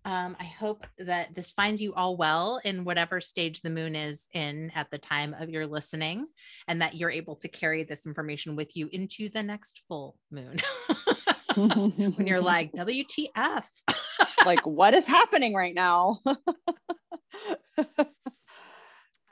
Um, 0.05 0.37
I 0.41 0.45
hope 0.45 0.87
that 0.99 1.35
this 1.35 1.51
finds 1.51 1.83
you 1.83 1.93
all 1.93 2.17
well 2.17 2.61
in 2.65 2.85
whatever 2.85 3.21
stage 3.21 3.61
the 3.61 3.69
moon 3.69 3.95
is 3.95 4.27
in 4.33 4.73
at 4.75 4.91
the 4.91 4.97
time 4.97 5.35
of 5.39 5.51
your 5.51 5.67
listening, 5.67 6.29
and 6.67 6.81
that 6.81 6.95
you're 6.95 7.11
able 7.11 7.37
to 7.37 7.49
carry 7.49 7.83
this 7.83 8.07
information 8.07 8.57
with 8.57 8.75
you 8.75 8.89
into 8.93 9.29
the 9.29 9.43
next 9.43 9.83
full 9.87 10.17
moon. 10.31 10.61
when 11.59 12.27
you're 12.27 12.41
like, 12.41 12.73
WTF? 12.73 13.65
like, 14.47 14.65
what 14.67 14.95
is 14.95 15.07
happening 15.07 15.55
right 15.55 15.75
now? 15.75 16.21
All 16.27 16.37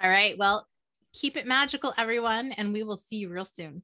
right. 0.03 0.37
Well, 0.37 0.67
keep 1.12 1.37
it 1.37 1.47
magical, 1.47 1.95
everyone, 1.97 2.53
and 2.53 2.73
we 2.73 2.83
will 2.83 2.97
see 2.97 3.17
you 3.17 3.29
real 3.29 3.45
soon. 3.45 3.83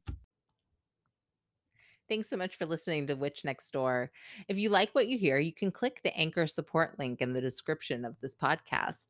Thanks 2.08 2.28
so 2.28 2.36
much 2.36 2.56
for 2.56 2.66
listening 2.66 3.06
to 3.06 3.14
Witch 3.14 3.44
Next 3.44 3.70
Door. 3.70 4.10
If 4.48 4.58
you 4.58 4.68
like 4.68 4.90
what 4.92 5.06
you 5.08 5.16
hear, 5.16 5.38
you 5.38 5.52
can 5.52 5.70
click 5.70 6.00
the 6.02 6.14
anchor 6.16 6.46
support 6.46 6.98
link 6.98 7.22
in 7.22 7.32
the 7.32 7.40
description 7.40 8.04
of 8.04 8.20
this 8.20 8.34
podcast. 8.34 9.06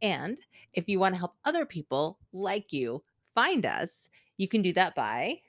And 0.00 0.38
if 0.72 0.88
you 0.88 0.98
want 0.98 1.14
to 1.14 1.18
help 1.18 1.34
other 1.44 1.66
people 1.66 2.18
like 2.32 2.72
you 2.72 3.02
find 3.34 3.66
us, 3.66 4.08
you 4.38 4.48
can 4.48 4.62
do 4.62 4.72
that 4.74 4.94
by 4.94 5.40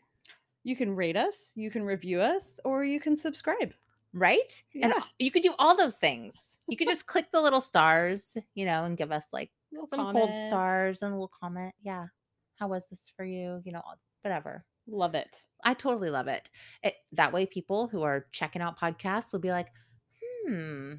you 0.70 0.76
can 0.76 0.96
rate 0.96 1.18
us, 1.18 1.52
you 1.56 1.70
can 1.72 1.84
review 1.84 2.22
us, 2.22 2.60
or 2.64 2.86
you 2.86 3.00
can 3.00 3.16
subscribe. 3.16 3.74
Right? 4.14 4.64
Yeah. 4.74 4.86
And 4.86 4.94
you 5.18 5.32
could 5.32 5.44
do 5.44 5.54
all 5.60 5.76
those 5.76 5.98
things. 5.98 6.36
You 6.68 6.78
could 6.78 6.88
just 6.88 7.06
click 7.08 7.32
the 7.32 7.42
little 7.42 7.62
stars, 7.62 8.38
you 8.56 8.66
know, 8.66 8.86
and 8.86 8.98
give 8.98 9.12
us 9.12 9.26
like 9.34 9.52
little 9.72 9.88
some 9.88 10.00
comments. 10.00 10.28
gold 10.28 10.48
stars 10.48 11.02
and 11.02 11.12
a 11.12 11.16
little 11.16 11.32
comment. 11.42 11.74
Yeah. 11.84 12.06
How 12.56 12.68
was 12.68 12.86
this 12.90 13.12
for 13.18 13.26
you? 13.26 13.62
You 13.66 13.74
know, 13.74 13.82
whatever. 14.22 14.64
Love 14.88 15.16
it. 15.16 15.44
I 15.64 15.74
totally 15.74 16.10
love 16.10 16.28
it. 16.28 16.48
it. 16.84 16.96
That 17.12 17.34
way, 17.34 17.46
people 17.46 17.88
who 17.88 18.04
are 18.04 18.28
checking 18.32 18.62
out 18.62 18.80
podcasts 18.80 19.32
will 19.32 19.40
be 19.40 19.52
like, 19.52 19.68
hmm, 20.48 20.94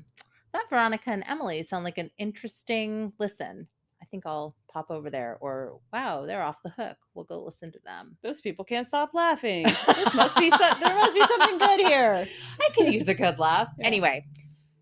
that 0.53 0.69
Veronica 0.69 1.11
and 1.11 1.25
Emily 1.27 1.63
sound 1.63 1.85
like 1.85 1.99
an 1.99 2.11
interesting 2.19 3.13
listen. 3.19 3.69
I 4.11 4.17
think 4.17 4.27
I'll 4.27 4.57
pop 4.73 4.91
over 4.91 5.09
there. 5.09 5.39
Or 5.41 5.79
wow, 5.93 6.27
they're 6.27 6.43
off 6.43 6.57
the 6.65 6.71
hook. 6.71 6.97
We'll 7.15 7.27
go 7.27 7.45
listen 7.45 7.71
to 7.71 7.79
them. 7.85 8.17
Those 8.25 8.41
people 8.41 8.65
can't 8.65 8.89
stop 8.89 9.15
laughing. 9.15 9.63
this 9.65 10.15
must 10.15 10.37
be 10.37 10.51
so- 10.51 10.75
there 10.81 10.97
must 10.97 11.15
be 11.15 11.25
something 11.25 11.59
good 11.59 11.87
here. 11.87 12.27
I 12.61 12.69
could 12.75 12.93
use 12.93 13.07
a 13.07 13.15
good 13.15 13.39
laugh. 13.39 13.69
Yeah. 13.79 13.87
Anyway, 13.87 14.27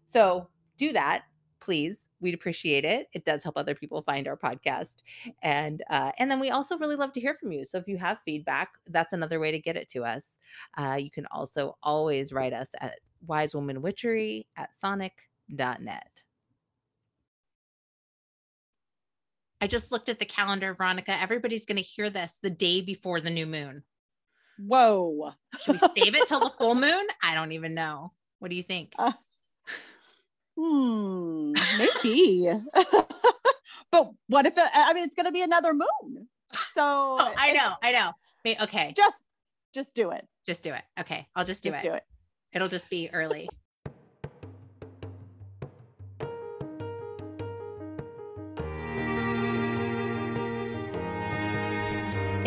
so 0.07 0.49
do 0.79 0.93
that, 0.95 1.25
please. 1.61 2.07
We'd 2.21 2.33
appreciate 2.33 2.87
it. 2.87 3.09
It 3.13 3.27
does 3.27 3.43
help 3.43 3.59
other 3.59 3.75
people 3.75 4.01
find 4.01 4.27
our 4.27 4.37
podcast, 4.37 4.97
and 5.43 5.83
uh, 5.91 6.11
and 6.19 6.31
then 6.31 6.41
we 6.41 6.49
also 6.51 6.79
really 6.79 6.97
love 6.97 7.13
to 7.13 7.21
hear 7.21 7.35
from 7.35 7.53
you. 7.53 7.65
So 7.67 7.77
if 7.79 7.87
you 7.87 7.99
have 7.99 8.19
feedback, 8.25 8.71
that's 8.87 9.13
another 9.13 9.39
way 9.39 9.51
to 9.53 9.59
get 9.61 9.77
it 9.77 9.89
to 9.91 10.05
us. 10.05 10.25
Uh, 10.77 10.99
you 10.99 11.11
can 11.11 11.27
also 11.31 11.77
always 11.83 12.33
write 12.33 12.55
us 12.55 12.71
at 12.81 12.97
wisewomanwitchery 13.29 14.47
at 14.57 14.75
sonic.net. 14.75 16.18
I 19.61 19.67
just 19.67 19.91
looked 19.91 20.09
at 20.09 20.19
the 20.19 20.25
calendar, 20.25 20.75
Veronica. 20.75 21.21
Everybody's 21.21 21.65
going 21.65 21.77
to 21.77 21.83
hear 21.83 22.11
this 22.11 22.39
the 22.43 22.51
day 22.51 22.81
before 22.81 23.21
the 23.21 23.31
new 23.31 23.47
moon. 23.47 23.83
Whoa. 24.59 25.33
Should 25.61 25.81
we 25.81 26.03
save 26.03 26.15
it 26.15 26.29
till 26.29 26.41
the 26.41 26.51
full 26.51 26.75
moon? 26.77 27.07
I 27.23 27.35
don't 27.35 27.53
even 27.53 27.75
know. 27.75 28.13
What 28.39 28.51
do 28.51 28.57
you 28.57 28.63
think? 28.63 28.93
Uh, 28.99 29.13
hmm, 30.57 31.53
maybe. 31.77 32.51
but 33.93 34.11
what 34.29 34.47
if 34.47 34.57
it, 34.57 34.65
I 34.73 34.93
mean, 34.95 35.05
it's 35.05 35.15
going 35.15 35.27
to 35.27 35.33
be 35.33 35.43
another 35.43 35.73
moon. 35.73 36.29
So 36.75 36.81
oh, 36.81 37.35
I 37.37 37.53
know, 37.53 37.75
I 37.83 37.93
know. 37.93 38.13
Okay. 38.63 38.95
Just, 38.97 39.17
just 39.75 39.93
do 39.95 40.11
it. 40.11 40.27
Just 40.47 40.63
do 40.63 40.73
it. 40.73 40.83
Okay. 41.01 41.27
I'll 41.35 41.45
just 41.45 41.63
do 41.63 41.71
just 41.71 41.85
it. 41.85 41.89
Do 41.89 41.95
it. 41.95 42.03
It'll 42.53 42.69
just 42.69 42.89
be 42.89 43.11
early. 43.13 43.49